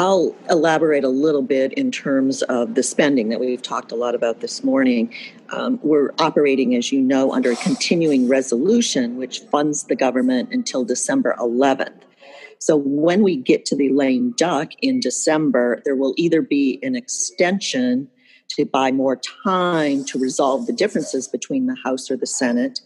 I'll 0.00 0.34
elaborate 0.48 1.04
a 1.04 1.10
little 1.10 1.42
bit 1.42 1.74
in 1.74 1.90
terms 1.90 2.40
of 2.44 2.74
the 2.74 2.82
spending 2.82 3.28
that 3.28 3.38
we've 3.38 3.60
talked 3.60 3.92
a 3.92 3.96
lot 3.96 4.14
about 4.14 4.40
this 4.40 4.64
morning. 4.64 5.12
Um, 5.50 5.78
we're 5.82 6.14
operating, 6.18 6.74
as 6.74 6.90
you 6.90 7.02
know, 7.02 7.32
under 7.32 7.50
a 7.50 7.56
continuing 7.56 8.26
resolution 8.26 9.18
which 9.18 9.40
funds 9.40 9.84
the 9.84 9.94
government 9.94 10.54
until 10.54 10.86
December 10.86 11.36
11th. 11.38 12.00
So 12.60 12.76
when 12.76 13.22
we 13.22 13.36
get 13.36 13.66
to 13.66 13.76
the 13.76 13.90
lame 13.90 14.30
duck 14.38 14.70
in 14.80 15.00
December, 15.00 15.82
there 15.84 15.96
will 15.96 16.14
either 16.16 16.40
be 16.40 16.78
an 16.82 16.96
extension 16.96 18.08
to 18.56 18.64
buy 18.64 18.92
more 18.92 19.20
time 19.44 20.06
to 20.06 20.18
resolve 20.18 20.66
the 20.66 20.72
differences 20.72 21.28
between 21.28 21.66
the 21.66 21.76
House 21.84 22.10
or 22.10 22.16
the 22.16 22.26
Senate, 22.26 22.80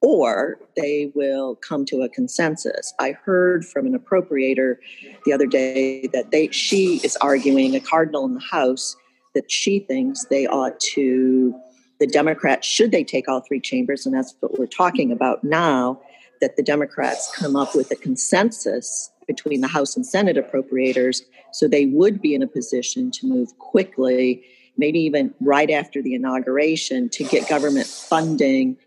or 0.00 0.58
they 0.76 1.12
will 1.14 1.56
come 1.56 1.84
to 1.86 2.02
a 2.02 2.08
consensus. 2.08 2.94
I 2.98 3.12
heard 3.12 3.64
from 3.64 3.86
an 3.86 3.98
appropriator 3.98 4.76
the 5.24 5.32
other 5.32 5.46
day 5.46 6.06
that 6.08 6.30
they 6.30 6.48
she 6.48 7.00
is 7.04 7.16
arguing 7.16 7.74
a 7.74 7.80
cardinal 7.80 8.24
in 8.24 8.34
the 8.34 8.40
House 8.40 8.96
that 9.34 9.50
she 9.50 9.80
thinks 9.80 10.24
they 10.26 10.46
ought 10.46 10.78
to 10.80 11.54
the 11.98 12.06
Democrats 12.06 12.66
should 12.66 12.92
they 12.92 13.04
take 13.04 13.28
all 13.28 13.40
three 13.40 13.60
chambers 13.60 14.06
and 14.06 14.14
that's 14.14 14.34
what 14.40 14.58
we're 14.58 14.66
talking 14.66 15.12
about 15.12 15.44
now 15.44 16.00
that 16.40 16.56
the 16.56 16.62
Democrats 16.62 17.30
come 17.36 17.54
up 17.54 17.74
with 17.74 17.90
a 17.90 17.96
consensus 17.96 19.10
between 19.26 19.60
the 19.60 19.68
House 19.68 19.96
and 19.96 20.06
Senate 20.06 20.36
appropriators 20.36 21.22
so 21.52 21.68
they 21.68 21.86
would 21.86 22.22
be 22.22 22.34
in 22.34 22.42
a 22.42 22.46
position 22.46 23.10
to 23.10 23.26
move 23.26 23.56
quickly 23.58 24.42
maybe 24.78 24.98
even 24.98 25.34
right 25.40 25.70
after 25.70 26.00
the 26.00 26.14
inauguration 26.14 27.10
to 27.10 27.22
get 27.24 27.46
government 27.48 27.86
funding 27.86 28.78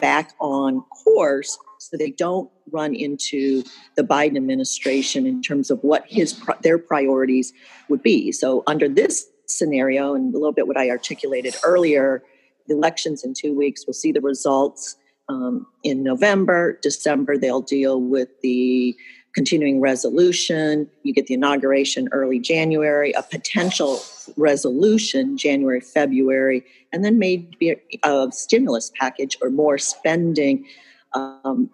back 0.00 0.32
on 0.40 0.82
course 1.04 1.58
so 1.78 1.96
they 1.96 2.10
don't 2.10 2.50
run 2.72 2.94
into 2.94 3.62
the 3.96 4.02
Biden 4.02 4.36
administration 4.36 5.26
in 5.26 5.42
terms 5.42 5.70
of 5.70 5.80
what 5.82 6.04
his 6.06 6.40
their 6.62 6.78
priorities 6.78 7.52
would 7.88 8.02
be. 8.02 8.32
So 8.32 8.62
under 8.66 8.88
this 8.88 9.26
scenario 9.46 10.14
and 10.14 10.34
a 10.34 10.38
little 10.38 10.52
bit 10.52 10.68
what 10.68 10.76
I 10.76 10.90
articulated 10.90 11.56
earlier, 11.64 12.22
the 12.68 12.74
elections 12.74 13.24
in 13.24 13.34
2 13.34 13.56
weeks 13.56 13.84
we'll 13.86 13.94
see 13.94 14.12
the 14.12 14.20
results 14.20 14.96
um, 15.28 15.66
in 15.84 16.02
November, 16.02 16.78
December 16.82 17.38
they'll 17.38 17.62
deal 17.62 18.00
with 18.00 18.28
the 18.42 18.96
continuing 19.34 19.80
resolution. 19.80 20.88
You 21.02 21.14
get 21.14 21.26
the 21.26 21.34
inauguration 21.34 22.08
early 22.12 22.38
January, 22.38 23.12
a 23.12 23.22
potential 23.22 24.00
resolution 24.36 25.36
January, 25.36 25.80
February, 25.80 26.64
and 26.92 27.04
then 27.04 27.18
maybe 27.18 27.76
a, 28.02 28.28
stimulus 28.32 28.90
package 28.98 29.36
or 29.40 29.50
more 29.50 29.78
spending 29.78 30.66
um, 31.14 31.70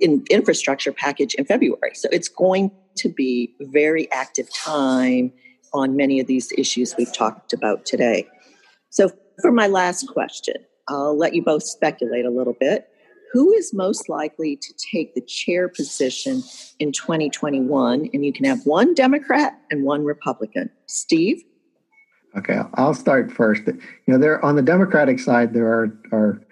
in 0.00 0.24
infrastructure 0.30 0.92
package 0.92 1.34
in 1.34 1.44
February. 1.44 1.94
So 1.94 2.08
it's 2.10 2.28
going 2.28 2.70
to 2.96 3.08
be 3.08 3.54
very 3.60 4.10
active 4.12 4.52
time 4.52 5.32
on 5.72 5.96
many 5.96 6.18
of 6.20 6.26
these 6.26 6.52
issues 6.52 6.94
we've 6.96 7.12
talked 7.12 7.52
about 7.52 7.84
today. 7.84 8.26
So 8.90 9.10
for 9.40 9.52
my 9.52 9.66
last 9.66 10.08
question, 10.08 10.56
I'll 10.88 11.16
let 11.16 11.34
you 11.34 11.42
both 11.42 11.62
speculate 11.62 12.24
a 12.24 12.30
little 12.30 12.56
bit 12.58 12.89
who 13.32 13.52
is 13.52 13.72
most 13.72 14.08
likely 14.08 14.56
to 14.56 14.74
take 14.92 15.14
the 15.14 15.20
chair 15.20 15.68
position 15.68 16.42
in 16.78 16.92
2021? 16.92 18.10
And 18.12 18.24
you 18.24 18.32
can 18.32 18.44
have 18.44 18.60
one 18.64 18.94
Democrat 18.94 19.58
and 19.70 19.84
one 19.84 20.04
Republican. 20.04 20.70
Steve? 20.86 21.42
Okay, 22.36 22.60
I'll 22.74 22.94
start 22.94 23.32
first. 23.32 23.66
You 23.66 23.80
know, 24.06 24.18
there 24.18 24.44
on 24.44 24.56
the 24.56 24.62
Democratic 24.62 25.18
side, 25.18 25.52
there 25.52 25.66
are, 25.66 25.98
are 26.12 26.42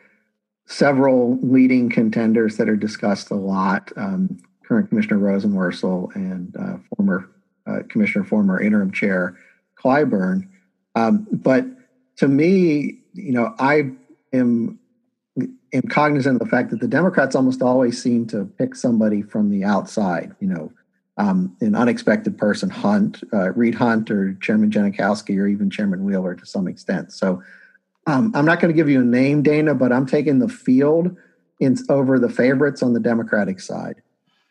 several 0.67 1.39
leading 1.43 1.89
contenders 1.89 2.57
that 2.57 2.69
are 2.69 2.77
discussed 2.77 3.31
a 3.31 3.37
lot. 3.37 3.93
Um, 3.97 4.39
current 4.65 4.91
Commissioner 4.91 5.19
Rosenworcel 5.19 6.15
and 6.15 6.55
uh, 6.57 6.77
former 6.95 7.31
uh, 7.67 7.81
Commissioner, 7.89 8.25
former 8.25 8.61
interim 8.61 8.93
chair 8.93 9.37
Clyburn. 9.83 10.49
Um, 10.95 11.27
but 11.31 11.65
to 12.17 12.29
me, 12.29 12.99
you 13.15 13.33
know, 13.33 13.55
I 13.59 13.93
am 14.33 14.78
am 15.73 15.83
cognizant 15.83 16.41
of 16.41 16.47
the 16.47 16.51
fact 16.51 16.71
that 16.71 16.81
the 16.81 16.89
Democrats 16.89 17.35
almost 17.35 17.63
always 17.63 18.01
seem 18.03 18.27
to 18.29 18.45
pick 18.59 18.75
somebody 18.75 19.23
from 19.23 19.51
the 19.51 19.65
outside, 19.65 20.35
you 20.41 20.49
know, 20.49 20.73
um, 21.17 21.57
an 21.61 21.75
unexpected 21.75 22.39
person, 22.39 22.71
Hundt, 22.71 23.23
uh, 23.33 23.51
Reed 23.53 23.75
Hundt, 23.75 24.11
or 24.11 24.35
Chairman 24.35 24.71
Genachowski, 24.71 25.37
or 25.39 25.47
even 25.47 25.69
Chairman 25.69 26.05
Wheeler 26.05 26.35
to 26.35 26.47
some 26.47 26.69
extent. 26.69 27.13
So 27.13 27.43
um, 28.07 28.33
I'm 28.35 28.45
not 28.45 28.61
going 28.61 28.73
to 28.73 28.77
give 28.77 28.89
you 28.89 29.01
a 29.01 29.05
name, 29.05 29.43
Dana, 29.43 29.75
but 29.75 29.93
I'm 29.93 30.07
taking 30.07 30.39
the 30.39 30.49
field 30.49 31.17
in, 31.61 31.77
over 31.89 32.19
the 32.19 32.29
favorites 32.29 32.83
on 32.83 32.93
the 32.93 33.01
Democratic 33.01 33.61
side. 33.61 34.01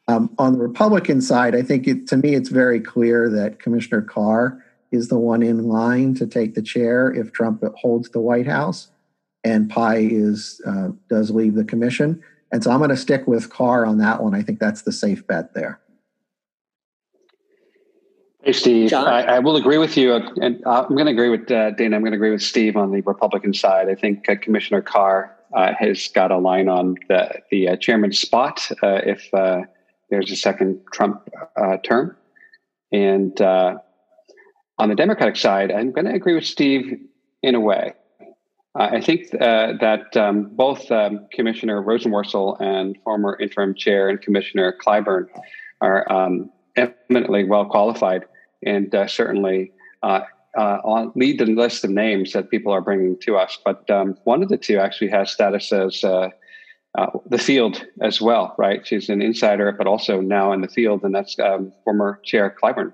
Um, 0.09 0.33
on 0.37 0.53
the 0.53 0.59
Republican 0.59 1.21
side, 1.21 1.55
I 1.55 1.61
think 1.61 1.87
it, 1.87 2.07
to 2.07 2.17
me 2.17 2.35
it's 2.35 2.49
very 2.49 2.79
clear 2.79 3.29
that 3.29 3.59
Commissioner 3.59 4.01
Carr 4.01 4.63
is 4.91 5.07
the 5.07 5.17
one 5.17 5.43
in 5.43 5.67
line 5.67 6.15
to 6.15 6.27
take 6.27 6.53
the 6.53 6.61
chair 6.61 7.11
if 7.11 7.31
Trump 7.31 7.63
holds 7.75 8.09
the 8.09 8.19
White 8.19 8.47
House 8.47 8.89
and 9.47 9.69
Pai 9.69 10.05
is 10.05 10.61
uh, 10.65 10.89
does 11.09 11.31
leave 11.31 11.55
the 11.55 11.63
commission. 11.63 12.21
And 12.51 12.63
so 12.63 12.71
I'm 12.71 12.77
going 12.77 12.89
to 12.89 12.97
stick 12.97 13.27
with 13.27 13.49
Carr 13.49 13.85
on 13.85 13.97
that 13.97 14.23
one. 14.23 14.33
I 14.33 14.41
think 14.41 14.59
that's 14.59 14.83
the 14.83 14.91
safe 14.91 15.25
bet 15.27 15.53
there. 15.53 15.79
Hey, 18.43 18.53
Steve. 18.53 18.93
I, 18.93 19.23
I, 19.23 19.39
will 19.39 19.57
agree 19.57 19.77
with 19.77 19.97
you, 19.97 20.13
and 20.13 20.63
I'm 20.65 20.87
going 20.87 21.07
to 21.07 21.11
agree 21.11 21.27
with 21.27 21.51
uh, 21.51 21.71
Dana. 21.71 21.97
I'm 21.97 22.01
going 22.01 22.13
to 22.13 22.15
agree 22.15 22.31
with 22.31 22.41
Steve 22.41 22.77
on 22.77 22.91
the 22.91 23.01
Republican 23.01 23.53
side. 23.53 23.89
I 23.89 23.95
think 23.95 24.29
uh, 24.29 24.35
Commissioner 24.41 24.81
Carr 24.81 25.35
uh, 25.53 25.73
has 25.77 26.07
got 26.07 26.31
a 26.31 26.37
line 26.37 26.69
on 26.69 26.95
the, 27.09 27.41
the 27.51 27.69
uh, 27.69 27.75
chairman's 27.75 28.19
spot 28.19 28.69
uh, 28.81 29.01
if 29.05 29.33
uh, 29.33 29.63
there's 30.09 30.31
a 30.31 30.35
second 30.35 30.79
Trump 30.93 31.27
uh, 31.57 31.77
term. 31.83 32.15
And 32.93 33.39
on 33.41 34.89
the 34.89 34.95
Democratic 34.95 35.35
side, 35.35 35.71
I'm 35.71 35.91
going 35.91 36.05
to 36.05 36.13
agree 36.13 36.35
with 36.35 36.45
Steve 36.45 36.99
in 37.43 37.55
a 37.55 37.59
way. 37.59 37.93
I 38.79 39.01
think 39.01 39.31
that 39.31 40.15
um, 40.15 40.49
both 40.53 40.91
um, 40.91 41.27
Commissioner 41.31 41.81
Rosenworcel 41.81 42.61
and 42.61 42.95
former 43.03 43.35
interim 43.41 43.73
chair 43.73 44.07
and 44.07 44.21
Commissioner 44.21 44.77
Clyburn 44.79 45.27
are 45.81 46.11
um, 46.11 46.51
eminently 46.75 47.43
well 47.43 47.65
qualified 47.65 48.25
and 48.63 48.93
certainly 49.07 49.71
uh, 50.03 50.21
uh, 50.57 50.79
on, 50.83 51.11
lead 51.15 51.39
the 51.39 51.45
list 51.45 51.83
of 51.83 51.91
names 51.91 52.33
that 52.33 52.49
people 52.49 52.71
are 52.71 52.81
bringing 52.81 53.17
to 53.19 53.37
us. 53.37 53.57
But 53.63 53.89
um, 53.89 54.17
one 54.23 54.41
of 54.41 54.49
the 54.49 54.57
two 54.57 54.79
actually 54.79 55.09
has 55.11 55.31
status 55.31 55.71
as 55.71 56.03
uh, 56.03 56.29
uh, 56.97 57.07
the 57.29 57.37
field 57.37 57.85
as 58.01 58.19
well, 58.19 58.55
right? 58.57 58.85
She's 58.85 59.09
an 59.09 59.21
insider, 59.21 59.71
but 59.71 59.87
also 59.87 60.19
now 60.19 60.51
in 60.51 60.61
the 60.61 60.67
field, 60.67 61.03
and 61.03 61.13
that's 61.13 61.37
um, 61.39 61.71
former 61.83 62.19
Chair 62.23 62.55
Clyburn. 62.61 62.93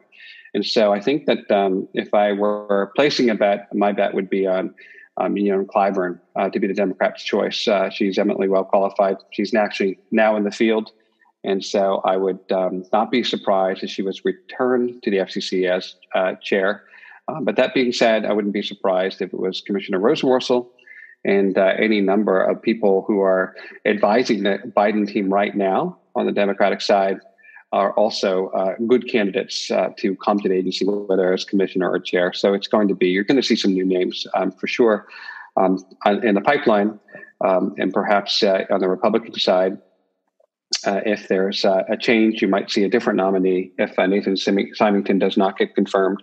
And 0.53 0.65
so 0.65 0.93
I 0.93 0.99
think 0.99 1.25
that 1.25 1.49
um, 1.49 1.87
if 1.93 2.13
I 2.13 2.33
were 2.33 2.91
placing 2.95 3.29
a 3.29 3.35
bet, 3.35 3.73
my 3.73 3.91
bet 3.91 4.13
would 4.13 4.29
be 4.29 4.45
on 4.45 4.75
um, 5.17 5.37
you 5.37 5.51
know, 5.51 5.63
Clyburn 5.63 6.19
uh, 6.35 6.49
to 6.49 6.59
be 6.59 6.67
the 6.67 6.73
Democrats' 6.73 7.23
choice. 7.23 7.67
Uh, 7.67 7.89
she's 7.89 8.17
eminently 8.17 8.47
well 8.47 8.63
qualified. 8.63 9.17
She's 9.31 9.53
actually 9.53 9.99
now 10.11 10.35
in 10.35 10.43
the 10.43 10.51
field. 10.51 10.91
And 11.43 11.63
so 11.63 12.01
I 12.05 12.15
would 12.15 12.39
um, 12.51 12.85
not 12.93 13.11
be 13.11 13.23
surprised 13.23 13.83
if 13.83 13.89
she 13.89 14.01
was 14.01 14.23
returned 14.23 15.03
to 15.03 15.11
the 15.11 15.17
FCC 15.17 15.69
as 15.69 15.95
uh, 16.15 16.35
chair 16.35 16.83
um, 17.27 17.45
but 17.45 17.55
that 17.55 17.73
being 17.73 17.91
said, 17.91 18.25
I 18.25 18.33
wouldn't 18.33 18.53
be 18.53 18.61
surprised 18.61 19.21
if 19.21 19.33
it 19.33 19.39
was 19.39 19.61
Commissioner 19.61 19.99
Rosenworcel 19.99 20.67
and 21.23 21.57
uh, 21.57 21.73
any 21.77 22.01
number 22.01 22.41
of 22.41 22.61
people 22.61 23.05
who 23.07 23.21
are 23.21 23.55
advising 23.85 24.43
the 24.43 24.59
Biden 24.75 25.07
team 25.07 25.33
right 25.33 25.55
now 25.55 25.97
on 26.15 26.25
the 26.25 26.31
Democratic 26.31 26.81
side 26.81 27.19
are 27.73 27.91
also 27.93 28.49
uh, 28.49 28.75
good 28.87 29.09
candidates 29.09 29.71
uh, 29.71 29.89
to 29.97 30.15
come 30.17 30.39
to 30.39 30.47
the 30.47 30.53
agency, 30.53 30.85
whether 30.85 31.33
as 31.33 31.43
commissioner 31.43 31.89
or 31.91 31.99
chair. 31.99 32.31
So 32.31 32.53
it's 32.53 32.67
going 32.67 32.87
to 32.87 32.93
be, 32.93 33.07
you're 33.07 33.23
going 33.23 33.41
to 33.41 33.43
see 33.43 33.55
some 33.55 33.73
new 33.73 33.83
names 33.83 34.27
um, 34.35 34.51
for 34.51 34.67
sure 34.67 35.07
um, 35.57 35.83
in 36.21 36.35
the 36.35 36.41
pipeline. 36.41 36.99
Um, 37.43 37.73
and 37.79 37.91
perhaps 37.91 38.43
uh, 38.43 38.65
on 38.69 38.79
the 38.79 38.87
Republican 38.87 39.33
side, 39.39 39.79
uh, 40.85 41.01
if 41.03 41.27
there's 41.27 41.65
uh, 41.65 41.81
a 41.89 41.97
change, 41.97 42.43
you 42.43 42.47
might 42.47 42.69
see 42.69 42.83
a 42.83 42.89
different 42.89 43.17
nominee. 43.17 43.71
If 43.79 43.97
uh, 43.97 44.05
Nathan 44.05 44.35
Simington 44.35 45.19
does 45.19 45.35
not 45.35 45.57
get 45.57 45.73
confirmed, 45.73 46.21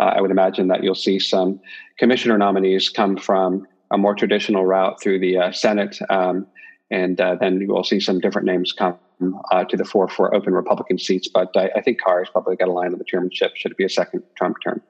I 0.00 0.20
would 0.20 0.32
imagine 0.32 0.66
that 0.68 0.82
you'll 0.82 0.94
see 0.96 1.20
some 1.20 1.60
commissioner 1.98 2.38
nominees 2.38 2.88
come 2.88 3.16
from 3.16 3.66
a 3.92 3.98
more 3.98 4.14
traditional 4.14 4.66
route 4.66 5.00
through 5.00 5.20
the 5.20 5.52
Senate, 5.52 5.98
um, 6.10 6.46
and 6.90 7.16
then 7.16 7.60
you 7.60 7.68
will 7.68 7.84
see 7.84 8.00
some 8.00 8.20
different 8.20 8.46
names 8.46 8.72
come 8.72 8.98
to 9.20 9.76
the 9.76 9.84
fore 9.84 10.08
for 10.08 10.34
open 10.34 10.52
Republican 10.52 10.98
seats. 10.98 11.28
But 11.28 11.56
I, 11.56 11.70
I 11.76 11.80
think 11.80 12.00
Carr 12.00 12.20
has 12.20 12.30
probably 12.30 12.56
got 12.56 12.68
a 12.68 12.72
line 12.72 12.92
on 12.92 12.98
the 12.98 13.04
chairmanship. 13.04 13.56
Should 13.56 13.72
it 13.72 13.76
be 13.76 13.84
a 13.84 13.90
second 13.90 14.22
Trump 14.36 14.56
term? 14.62 14.80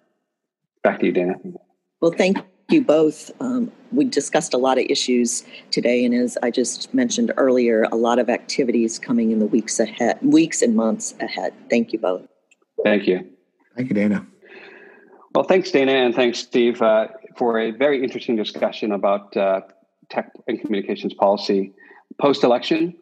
Back 0.82 1.00
to 1.00 1.06
you, 1.06 1.12
Dana. 1.12 1.34
Well, 2.00 2.12
thank 2.12 2.38
you 2.70 2.82
both. 2.82 3.30
Um, 3.40 3.72
we 3.92 4.04
discussed 4.04 4.54
a 4.54 4.58
lot 4.58 4.78
of 4.78 4.84
issues 4.88 5.44
today, 5.70 6.04
and 6.04 6.14
as 6.14 6.36
I 6.42 6.50
just 6.50 6.92
mentioned 6.92 7.32
earlier, 7.36 7.84
a 7.90 7.96
lot 7.96 8.18
of 8.18 8.28
activities 8.28 8.98
coming 8.98 9.32
in 9.32 9.38
the 9.38 9.46
weeks 9.46 9.80
ahead, 9.80 10.18
weeks 10.22 10.62
and 10.62 10.76
months 10.76 11.14
ahead. 11.20 11.54
Thank 11.70 11.92
you 11.92 11.98
both. 11.98 12.26
Thank 12.84 13.06
you. 13.06 13.26
Thank 13.76 13.88
you, 13.88 13.94
Dana. 13.94 14.26
Well, 15.34 15.44
thanks, 15.44 15.70
Dana, 15.70 15.92
and 15.92 16.14
thanks, 16.14 16.38
Steve, 16.38 16.80
uh, 16.82 17.08
for 17.36 17.58
a 17.58 17.70
very 17.70 18.02
interesting 18.02 18.36
discussion 18.36 18.92
about 18.92 19.36
uh, 19.36 19.60
tech 20.10 20.32
and 20.46 20.60
communications 20.60 21.14
policy 21.14 21.72
post 22.20 22.44
election. 22.44 22.94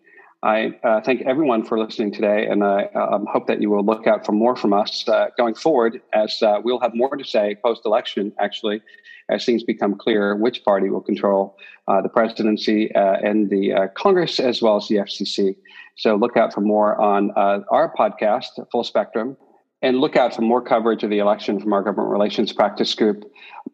I 0.46 0.78
uh, 0.84 1.00
thank 1.00 1.22
everyone 1.22 1.64
for 1.64 1.76
listening 1.76 2.12
today, 2.12 2.46
and 2.46 2.62
I 2.62 2.84
um, 2.94 3.26
hope 3.28 3.48
that 3.48 3.60
you 3.60 3.68
will 3.68 3.84
look 3.84 4.06
out 4.06 4.24
for 4.24 4.30
more 4.30 4.54
from 4.54 4.72
us 4.72 5.08
uh, 5.08 5.26
going 5.36 5.56
forward, 5.56 6.00
as 6.12 6.40
uh, 6.40 6.60
we'll 6.62 6.78
have 6.78 6.94
more 6.94 7.16
to 7.16 7.24
say 7.24 7.56
post 7.64 7.84
election, 7.84 8.32
actually, 8.38 8.80
as 9.28 9.44
things 9.44 9.64
become 9.64 9.96
clear 9.96 10.36
which 10.36 10.64
party 10.64 10.88
will 10.88 11.00
control 11.00 11.58
uh, 11.88 12.00
the 12.00 12.08
presidency 12.08 12.94
uh, 12.94 13.16
and 13.24 13.50
the 13.50 13.90
Congress 13.96 14.38
as 14.38 14.62
well 14.62 14.76
as 14.76 14.86
the 14.86 14.94
FCC. 14.94 15.56
So 15.96 16.14
look 16.14 16.36
out 16.36 16.54
for 16.54 16.60
more 16.60 16.96
on 17.00 17.32
our 17.32 17.92
podcast, 17.98 18.70
Full 18.70 18.84
Spectrum, 18.84 19.36
and 19.82 19.98
look 19.98 20.14
out 20.14 20.32
for 20.32 20.42
more 20.42 20.62
coverage 20.62 21.02
of 21.02 21.10
the 21.10 21.18
election 21.18 21.58
from 21.58 21.72
our 21.72 21.82
government 21.82 22.12
relations 22.12 22.52
practice 22.52 22.94
group 22.94 23.24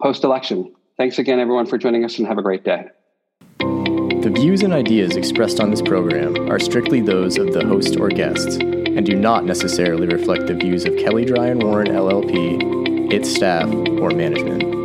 post 0.01 0.25
election. 0.25 0.73
Thanks 0.97 1.19
again, 1.19 1.39
everyone, 1.39 1.67
for 1.67 1.77
joining 1.77 2.03
us, 2.03 2.17
and 2.17 2.27
have 2.27 2.39
a 2.39 2.43
great 2.43 2.65
day. 2.65 2.87
The 4.23 4.31
views 4.31 4.63
and 4.63 4.73
ideas 4.73 5.17
expressed 5.17 5.59
on 5.59 5.73
this 5.73 5.83
program 5.83 6.49
are 6.49 6.61
strictly 6.61 7.01
those 7.01 7.39
of 7.39 7.53
the 7.53 7.67
host 7.67 7.97
or 7.97 8.09
guests 8.09 8.55
and 8.55 9.05
do 9.05 9.17
not 9.17 9.45
necessarily 9.45 10.07
reflect 10.07 10.47
the 10.47 10.55
views 10.55 10.85
of 10.85 10.97
Kelley 10.97 11.27
Drye 11.27 11.51
and 11.51 11.61
Warren 11.61 11.89
LLP, 11.89 13.13
its 13.13 13.29
staff, 13.35 13.69
or 13.69 14.11
management. 14.11 14.82